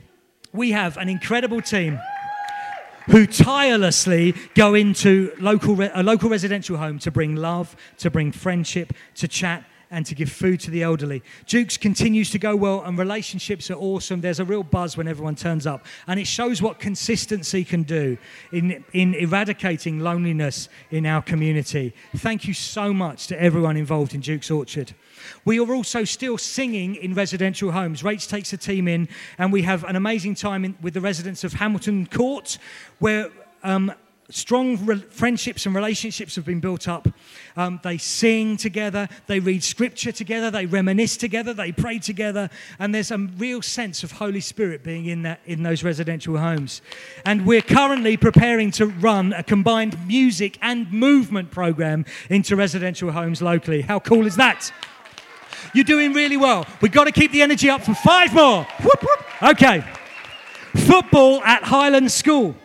we 0.53 0.71
have 0.71 0.95
an 0.97 1.09
incredible 1.09 1.59
team 1.59 1.99
who 3.07 3.25
tirelessly 3.25 4.35
go 4.53 4.75
into 4.75 5.33
local 5.39 5.75
re- 5.75 5.89
a 5.95 6.03
local 6.03 6.29
residential 6.29 6.77
home 6.77 6.99
to 6.99 7.09
bring 7.09 7.35
love, 7.35 7.75
to 7.97 8.11
bring 8.11 8.31
friendship, 8.31 8.93
to 9.15 9.27
chat 9.27 9.65
and 9.91 10.05
to 10.05 10.15
give 10.15 10.31
food 10.31 10.59
to 10.61 10.71
the 10.71 10.83
elderly. 10.83 11.23
Duke's 11.45 11.77
continues 11.77 12.29
to 12.31 12.39
go 12.39 12.55
well, 12.55 12.83
and 12.83 12.97
relationships 12.97 13.71
are 13.71 13.75
awesome. 13.75 14.21
There's 14.21 14.39
a 14.39 14.45
real 14.45 14.63
buzz 14.63 14.97
when 14.97 15.07
everyone 15.07 15.35
turns 15.35 15.65
up, 15.65 15.85
and 16.07 16.19
it 16.19 16.27
shows 16.27 16.61
what 16.61 16.79
consistency 16.79 17.63
can 17.63 17.83
do 17.83 18.17
in, 18.51 18.83
in 18.93 19.13
eradicating 19.13 19.99
loneliness 19.99 20.69
in 20.91 21.05
our 21.05 21.21
community. 21.21 21.93
Thank 22.17 22.47
you 22.47 22.53
so 22.53 22.93
much 22.93 23.27
to 23.27 23.41
everyone 23.41 23.77
involved 23.77 24.13
in 24.13 24.21
Duke's 24.21 24.51
Orchard. 24.51 24.93
We 25.45 25.59
are 25.59 25.73
also 25.73 26.03
still 26.03 26.37
singing 26.37 26.95
in 26.95 27.13
residential 27.13 27.71
homes. 27.71 28.03
Rates 28.03 28.27
takes 28.27 28.53
a 28.53 28.57
team 28.57 28.87
in, 28.87 29.07
and 29.37 29.51
we 29.51 29.63
have 29.63 29.83
an 29.83 29.95
amazing 29.95 30.35
time 30.35 30.65
in, 30.65 30.77
with 30.81 30.93
the 30.93 31.01
residents 31.01 31.43
of 31.43 31.53
Hamilton 31.53 32.07
Court, 32.07 32.57
where 32.99 33.29
um, 33.63 33.91
strong 34.29 34.85
re- 34.85 34.99
friendships 35.09 35.65
and 35.65 35.73
relationships 35.73 36.35
have 36.35 36.45
been 36.45 36.59
built 36.59 36.87
up. 36.87 37.07
Um, 37.55 37.79
they 37.83 37.97
sing 37.97 38.57
together, 38.57 39.07
they 39.27 39.39
read 39.39 39.63
scripture 39.63 40.11
together, 40.11 40.51
they 40.51 40.65
reminisce 40.65 41.17
together, 41.17 41.53
they 41.53 41.71
pray 41.71 41.99
together, 41.99 42.49
and 42.77 42.93
there's 42.93 43.11
a 43.11 43.17
real 43.17 43.61
sense 43.61 44.03
of 44.03 44.11
Holy 44.11 44.41
Spirit 44.41 44.83
being 44.83 45.05
in, 45.05 45.23
that, 45.23 45.39
in 45.45 45.63
those 45.63 45.83
residential 45.83 46.37
homes. 46.37 46.81
And 47.25 47.45
we're 47.45 47.61
currently 47.61 48.17
preparing 48.17 48.71
to 48.71 48.87
run 48.87 49.33
a 49.33 49.43
combined 49.43 50.07
music 50.07 50.57
and 50.61 50.91
movement 50.91 51.51
program 51.51 52.05
into 52.29 52.55
residential 52.55 53.11
homes 53.11 53.41
locally. 53.41 53.81
How 53.81 53.99
cool 53.99 54.27
is 54.27 54.35
that? 54.35 54.71
You're 55.73 55.85
doing 55.85 56.13
really 56.13 56.37
well. 56.37 56.65
We've 56.81 56.91
got 56.91 57.05
to 57.05 57.11
keep 57.11 57.31
the 57.31 57.41
energy 57.41 57.69
up 57.69 57.81
for 57.81 57.93
five 57.93 58.33
more. 58.33 58.63
Whoop, 58.81 59.01
whoop. 59.01 59.43
Okay. 59.51 59.83
Football 60.75 61.41
at 61.43 61.63
Highland 61.63 62.11
School. 62.11 62.55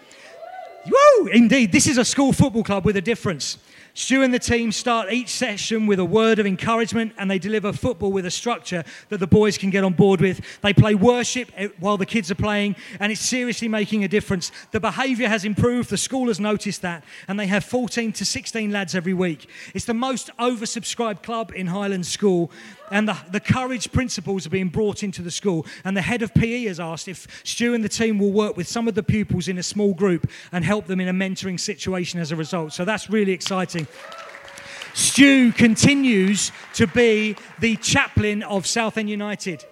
Indeed, 1.33 1.73
this 1.73 1.87
is 1.87 1.99
a 1.99 2.05
school 2.05 2.33
football 2.33 2.65
club 2.65 2.85
with 2.85 2.97
a 2.97 3.01
difference. 3.01 3.59
Stu 3.95 4.23
and 4.23 4.33
the 4.33 4.39
team 4.39 4.73
start 4.73 5.13
each 5.13 5.29
session 5.29 5.87
with 5.87 5.99
a 5.99 6.05
word 6.05 6.39
of 6.39 6.47
encouragement 6.47 7.13
and 7.19 7.31
they 7.31 7.39
deliver 7.39 7.73
football 7.73 8.11
with 8.11 8.25
a 8.25 8.31
structure 8.31 8.85
that 9.11 9.19
the 9.19 9.27
boys 9.27 9.59
can 9.59 9.69
get 9.69 9.85
on 9.85 9.93
board 9.93 10.21
with. 10.21 10.41
They 10.63 10.73
play 10.73 10.95
worship 10.95 11.51
eh, 11.57 11.69
while 11.79 11.99
the 11.99 12.07
kids 12.07 12.31
are 12.31 12.37
playing 12.37 12.77
and 13.01 13.13
it's 13.13 13.21
seriously 13.21 13.69
making 13.69 14.03
a 14.03 14.09
difference. 14.09 14.51
The 14.71 14.81
behaviour 14.81 15.29
has 15.29 15.45
improved, 15.45 15.91
the 15.91 15.99
school 15.99 16.29
has 16.29 16.41
noticed 16.41 16.81
that, 16.83 17.05
and 17.29 17.39
they 17.39 17.47
have 17.49 17.65
14 17.65 18.13
to 18.13 18.25
16 18.25 18.71
lads 18.71 18.95
every 18.95 19.15
week. 19.15 19.49
It's 19.75 19.85
the 19.85 19.95
most 19.95 20.31
oversubscribed 20.39 21.23
club 21.23 21.53
in 21.55 21.67
Highland 21.67 22.07
School 22.07 22.51
and 22.93 23.09
the, 23.09 23.17
the 23.31 23.41
courage 23.41 23.91
principles 23.91 24.47
are 24.47 24.51
being 24.51 24.69
brought 24.69 25.03
into 25.03 25.23
the 25.23 25.31
school. 25.31 25.67
And 25.83 25.97
the 25.97 26.03
head 26.03 26.21
of 26.21 26.35
PE 26.35 26.65
has 26.65 26.79
asked 26.79 27.09
if 27.09 27.27
Stu 27.43 27.73
and 27.73 27.83
the 27.83 27.89
team 27.89 28.19
will 28.19 28.33
work 28.33 28.55
with 28.55 28.69
some 28.69 28.87
of 28.87 28.95
the 28.95 29.03
pupils 29.03 29.49
in 29.49 29.57
a 29.57 29.63
small 29.63 29.95
group 29.95 30.31
and 30.53 30.63
help 30.63 30.87
them 30.87 31.01
in 31.01 31.09
a 31.09 31.13
mentoring 31.13 31.59
situation 31.59 32.21
as 32.21 32.33
a 32.33 32.37
result. 32.37 32.75
So 32.75 32.85
that's 32.85 33.09
really 33.09 33.33
exciting. 33.33 33.82
Stu 34.95 35.53
continues 35.53 36.53
to 36.75 36.87
be 36.87 37.37
the 37.59 37.77
chaplain 37.77 38.43
of 38.43 38.67
Southend 38.67 39.09
United. 39.09 39.65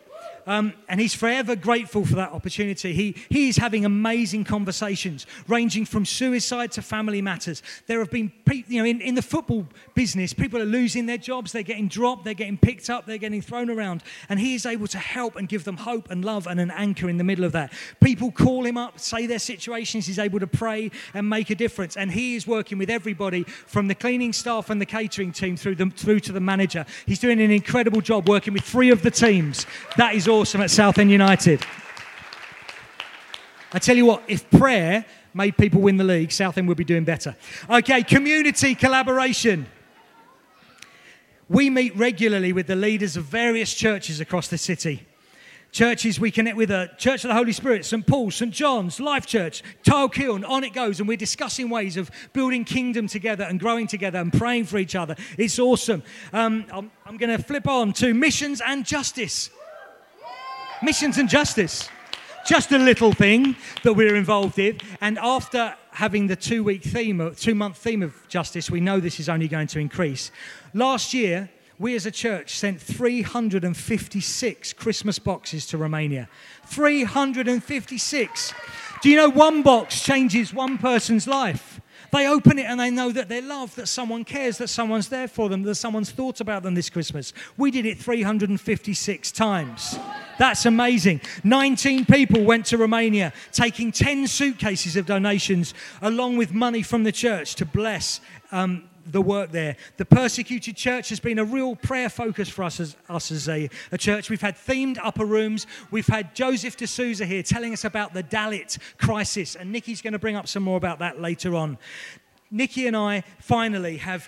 Um, 0.51 0.75
and 0.89 1.01
he's 1.01 1.15
forever 1.15 1.55
grateful 1.55 2.05
for 2.05 2.17
that 2.17 2.33
opportunity. 2.33 2.93
He, 2.93 3.15
he's 3.29 3.57
having 3.57 3.85
amazing 3.85 4.43
conversations, 4.43 5.25
ranging 5.47 5.85
from 5.85 6.05
suicide 6.05 6.73
to 6.73 6.83
family 6.83 7.23
matters. 7.23 7.63
There 7.87 8.01
have 8.01 8.11
been, 8.11 8.33
you 8.67 8.81
know, 8.81 8.85
in, 8.85 9.01
in 9.01 9.15
the 9.15 9.23
football 9.23 9.69
business, 9.95 10.33
people 10.33 10.61
are 10.61 10.65
losing 10.65 11.07
their 11.07 11.19
jobs, 11.19 11.53
they're 11.53 11.63
getting 11.63 11.87
dropped, 11.87 12.25
they're 12.25 12.35
getting 12.35 12.59
picked 12.59 12.91
up, 12.91 13.07
they're 13.07 13.17
getting 13.17 13.41
thrown 13.41 13.71
around. 13.71 14.03
And 14.29 14.41
he 14.41 14.57
is 14.57 14.67
able 14.67 14.89
to 14.89 14.99
help 14.99 15.37
and 15.37 15.49
give 15.49 15.63
them 15.63 15.77
hope 15.77 16.11
and 16.11 16.25
love 16.25 16.49
and 16.49 16.59
an 16.59 16.73
anchor 16.73 17.09
in 17.09 17.17
the 17.17 17.23
middle 17.23 17.45
of 17.45 17.53
that. 17.53 17.73
People 18.03 18.33
call 18.33 18.67
him 18.67 18.77
up, 18.77 18.99
say 18.99 19.27
their 19.27 19.39
situations, 19.39 20.09
he's 20.09 20.19
able 20.19 20.41
to 20.41 20.49
pray 20.49 20.91
and 21.15 21.31
make 21.31 21.51
a 21.51 21.55
difference. 21.55 21.97
And 21.97 22.11
he 22.11 22.35
is 22.35 22.49
working 22.49 22.77
with 22.77 22.91
everybody 22.91 23.45
from 23.45 23.87
the 23.87 23.95
cleaning 23.95 24.33
staff 24.33 24.69
and 24.69 24.81
the 24.81 24.87
catering 24.87 25.31
team 25.31 25.57
through, 25.57 25.77
the, 25.77 25.91
through 25.91 26.19
to 26.21 26.33
the 26.33 26.41
manager. 26.41 26.85
He's 27.07 27.21
doing 27.21 27.41
an 27.41 27.53
incredible 27.53 28.01
job 28.01 28.29
working 28.29 28.53
with 28.53 28.65
three 28.65 28.91
of 28.91 29.03
the 29.03 29.13
teams. 29.13 29.65
That 29.97 30.17
is 30.17 30.27
awesome 30.41 30.63
at 30.63 30.71
Southend 30.71 31.11
United. 31.11 31.61
I 33.75 33.79
tell 33.79 33.95
you 33.95 34.07
what, 34.07 34.23
if 34.27 34.49
prayer 34.49 35.05
made 35.35 35.59
people 35.59 35.83
win 35.83 35.99
the 35.99 36.05
league, 36.05 36.33
Southend 36.33 36.67
would 36.67 36.79
be 36.79 36.85
doing 36.85 37.05
better. 37.05 37.37
Okay, 37.69 38.03
community 38.03 38.75
collaboration. 38.75 39.67
We 41.51 41.69
meet 41.69 41.95
regularly 41.95 42.55
with 42.55 42.69
the 42.69 42.75
leaders 42.75 43.19
of 43.19 43.25
various 43.25 43.75
churches 43.75 44.19
across 44.19 44.49
the 44.49 44.57
city. 44.57 45.07
Churches 45.73 46.19
we 46.19 46.31
connect 46.31 46.57
with 46.57 46.71
are 46.71 46.89
Church 46.97 47.23
of 47.23 47.29
the 47.29 47.35
Holy 47.35 47.53
Spirit, 47.53 47.85
St. 47.85 48.07
Paul's, 48.07 48.37
St. 48.37 48.51
John's, 48.51 48.99
Life 48.99 49.27
Church, 49.27 49.63
Tile 49.85 50.09
Kiln, 50.09 50.43
on 50.47 50.65
it 50.65 50.73
goes. 50.73 51.01
And 51.01 51.07
we're 51.07 51.19
discussing 51.19 51.69
ways 51.69 51.99
of 51.99 52.11
building 52.33 52.65
kingdom 52.65 53.09
together 53.09 53.45
and 53.45 53.61
growing 53.61 53.87
together 53.87 54.19
and 54.19 54.33
praying 54.33 54.65
for 54.65 54.79
each 54.79 54.97
other. 54.97 55.17
It's 55.37 55.59
awesome. 55.59 56.03
Um, 56.33 56.65
I'm, 56.73 56.91
I'm 57.05 57.19
going 57.19 57.37
to 57.37 57.43
flip 57.45 57.69
on 57.69 57.93
to 57.95 58.15
missions 58.15 58.63
and 58.65 58.87
justice. 58.87 59.51
Missions 60.83 61.19
and 61.19 61.29
justice. 61.29 61.91
Just 62.47 62.73
a 62.73 62.79
little 62.79 63.13
thing 63.13 63.55
that 63.83 63.93
we're 63.93 64.17
involved 64.17 64.59
in. 64.59 64.79
And 65.03 65.19
after 65.19 65.77
having 65.91 66.27
the 66.27 66.37
two 66.37 66.65
week 66.65 66.83
theme, 66.83 67.35
two 67.37 67.55
month 67.55 67.77
theme 67.77 68.03
of 68.03 68.15
justice, 68.29 68.71
we 68.71 68.81
know 68.81 68.99
this 68.99 69.21
is 69.21 69.29
only 69.29 69.47
going 69.47 69.67
to 69.69 69.79
increase. 69.79 70.31
Last 70.73 71.13
year, 71.13 71.51
we 71.79 71.95
as 71.97 72.07
a 72.07 72.11
church 72.11 72.57
sent 72.57 72.81
356 72.81 74.73
Christmas 74.73 75.19
boxes 75.19 75.67
to 75.67 75.77
Romania. 75.77 76.31
356. 76.67 78.55
Do 79.03 79.11
you 79.11 79.17
know 79.17 79.31
one 79.31 79.63
box 79.63 80.03
changes 80.03 80.55
one 80.55 80.79
person's 80.79 81.27
life? 81.27 81.81
They 82.11 82.27
open 82.27 82.59
it 82.59 82.65
and 82.65 82.81
they 82.81 82.91
know 82.91 83.13
that 83.13 83.29
they're 83.29 83.43
loved, 83.43 83.77
that 83.77 83.87
someone 83.87 84.25
cares, 84.25 84.57
that 84.59 84.69
someone's 84.69 85.09
there 85.09 85.29
for 85.29 85.51
them, 85.51 85.63
that 85.63 85.75
someone's 85.75 86.11
thought 86.11 86.41
about 86.41 86.63
them 86.63 86.75
this 86.75 86.89
Christmas. 86.91 87.35
We 87.57 87.71
did 87.71 87.85
it 87.85 87.99
356 87.99 89.33
times. 89.33 89.99
That's 90.41 90.65
amazing. 90.65 91.21
19 91.45 92.07
people 92.07 92.43
went 92.45 92.65
to 92.67 92.79
Romania, 92.79 93.35
taking 93.53 93.93
10 93.93 94.27
suitcases 94.27 94.97
of 94.97 95.05
donations 95.05 95.75
along 96.01 96.39
with 96.39 96.55
money 96.55 96.81
from 96.81 97.05
the 97.05 97.13
church 97.13 97.57
to 97.57 97.67
bless 97.67 98.23
um, 98.51 98.89
the 99.05 99.21
work 99.21 99.53
there. 99.53 99.77
The 99.99 100.07
persecuted 100.07 100.79
church 100.79 101.11
has 101.11 101.21
been 101.21 101.39
a 101.39 101.45
real 101.45 101.77
prayer 101.77 102.09
focus 102.09 102.49
for 102.49 102.63
us 102.63 102.81
as, 102.81 102.97
us 103.11 103.31
as 103.31 103.51
a, 103.51 103.69
a 103.93 103.99
church. 103.99 104.31
We've 104.31 104.41
had 104.41 104.57
themed 104.57 104.97
upper 105.05 105.27
rooms. 105.27 105.67
We've 105.91 106.07
had 106.07 106.35
Joseph 106.35 106.75
D'Souza 106.79 107.27
here 107.27 107.43
telling 107.43 107.75
us 107.75 107.85
about 107.85 108.15
the 108.15 108.23
Dalit 108.23 108.79
crisis, 108.97 109.57
and 109.57 109.71
Nikki's 109.71 110.01
going 110.01 110.15
to 110.15 110.19
bring 110.19 110.37
up 110.37 110.49
some 110.49 110.63
more 110.63 110.79
about 110.79 111.01
that 111.01 111.21
later 111.21 111.55
on. 111.55 111.77
Nikki 112.51 112.87
and 112.87 112.97
I 112.97 113.25
finally 113.39 113.99
have 113.99 114.27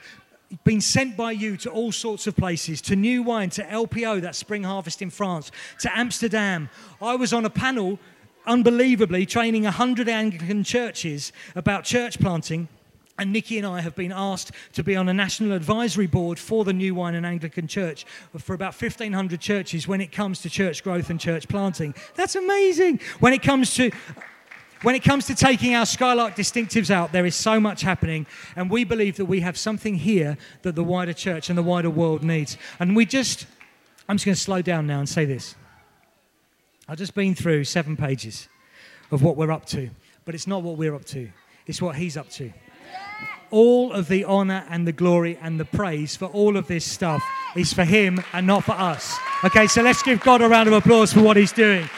been 0.65 0.81
sent 0.81 1.17
by 1.17 1.33
you 1.33 1.57
to 1.59 1.71
all 1.71 1.93
sorts 1.93 2.27
of 2.27 2.37
places, 2.37 2.81
to 2.83 2.97
New 2.97 3.23
Wine, 3.23 3.51
to 3.51 3.63
LPO, 3.65 4.21
that 4.23 4.35
spring 4.35 4.65
harvest 4.65 5.03
in 5.03 5.11
France, 5.11 5.51
to 5.81 5.99
Amsterdam. 5.99 6.69
I 7.01 7.17
was 7.17 7.33
on 7.33 7.45
a 7.45 7.51
panel, 7.51 7.99
unbelievably, 8.47 9.27
training 9.27 9.65
100 9.65 10.09
Anglican 10.09 10.65
churches 10.65 11.33
about 11.55 11.85
church 11.85 12.19
planting. 12.19 12.69
And 13.19 13.33
Nikki 13.33 13.59
and 13.59 13.67
I 13.67 13.83
have 13.83 13.95
been 13.95 14.11
asked 14.11 14.53
to 14.73 14.83
be 14.83 14.97
on 14.97 15.09
a 15.09 15.15
national 15.15 15.53
advisory 15.53 16.07
board 16.07 16.39
for 16.39 16.65
the 16.65 16.73
New 16.73 16.95
Wine 16.95 17.15
and 17.15 17.27
Anglican 17.27 17.69
Church 17.69 18.07
for 18.39 18.55
about 18.55 18.75
1,500 18.81 19.39
churches 19.39 19.87
when 19.87 20.01
it 20.01 20.11
comes 20.11 20.41
to 20.43 20.51
church 20.51 20.83
growth 20.83 21.11
and 21.11 21.21
church 21.21 21.47
planting. 21.47 21.95
That's 22.15 22.37
amazing. 22.37 23.01
When 23.21 23.35
it 23.35 23.43
comes 23.43 23.75
to 23.75 23.91
when 24.83 24.95
it 24.95 25.03
comes 25.03 25.27
to 25.27 25.35
taking 25.35 25.75
our 25.75 25.87
Skylark 25.87 26.35
distinctives 26.35 26.91
out, 26.91 27.13
there 27.13 27.27
is 27.27 27.37
so 27.37 27.61
much 27.61 27.83
happening, 27.83 28.27
and 28.57 28.71
we 28.71 28.85
believe 28.85 29.17
that 29.17 29.27
we 29.27 29.41
have 29.41 29.57
something 29.57 29.95
here 29.95 30.37
that 30.63 30.75
the 30.75 30.85
wider 30.85 31.13
church 31.13 31.49
and 31.49 31.59
the 31.59 31.63
wider 31.63 31.91
world 31.91 32.23
needs. 32.23 32.59
And 32.81 32.95
we 32.97 33.07
just, 33.07 33.47
I'm 34.09 34.17
just 34.17 34.25
going 34.25 34.35
to 34.35 34.41
slow 34.41 34.63
down 34.63 34.87
now 34.87 34.99
and 34.99 35.09
say 35.09 35.25
this. 35.25 35.55
I've 36.89 36.99
just 36.99 37.15
been 37.15 37.35
through 37.35 37.65
seven 37.65 37.97
pages 37.97 38.49
of 39.11 39.23
what 39.23 39.37
we're 39.37 39.53
up 39.53 39.67
to, 39.67 39.91
but 40.25 40.35
it's 40.35 40.47
not 40.47 40.63
what 40.63 40.77
we're 40.77 40.95
up 40.95 41.05
to, 41.07 41.31
it's 41.67 41.81
what 41.81 41.97
he's 41.97 42.17
up 42.17 42.29
to 42.31 42.53
all 43.53 43.93
of 43.93 44.09
the 44.09 44.25
honor 44.25 44.65
and 44.71 44.89
the 44.89 44.93
glory 44.93 45.39
and 45.41 45.61
the 45.61 45.65
praise 45.65 46.17
for 46.17 46.25
all 46.27 46.57
of 46.57 46.67
this 46.67 46.85
stuff 46.85 47.23
is 47.55 47.73
for 47.73 47.85
him 47.85 48.19
and 48.33 48.47
not 48.47 48.65
for 48.65 48.73
us. 48.73 49.17
Okay, 49.45 49.67
so 49.67 49.83
let's 49.83 50.03
give 50.03 50.21
God 50.21 50.41
a 50.41 50.49
round 50.49 50.69
of 50.69 50.73
applause 50.73 51.13
for 51.13 51.21
what 51.21 51.37
he's 51.37 51.53
doing. 51.53 51.89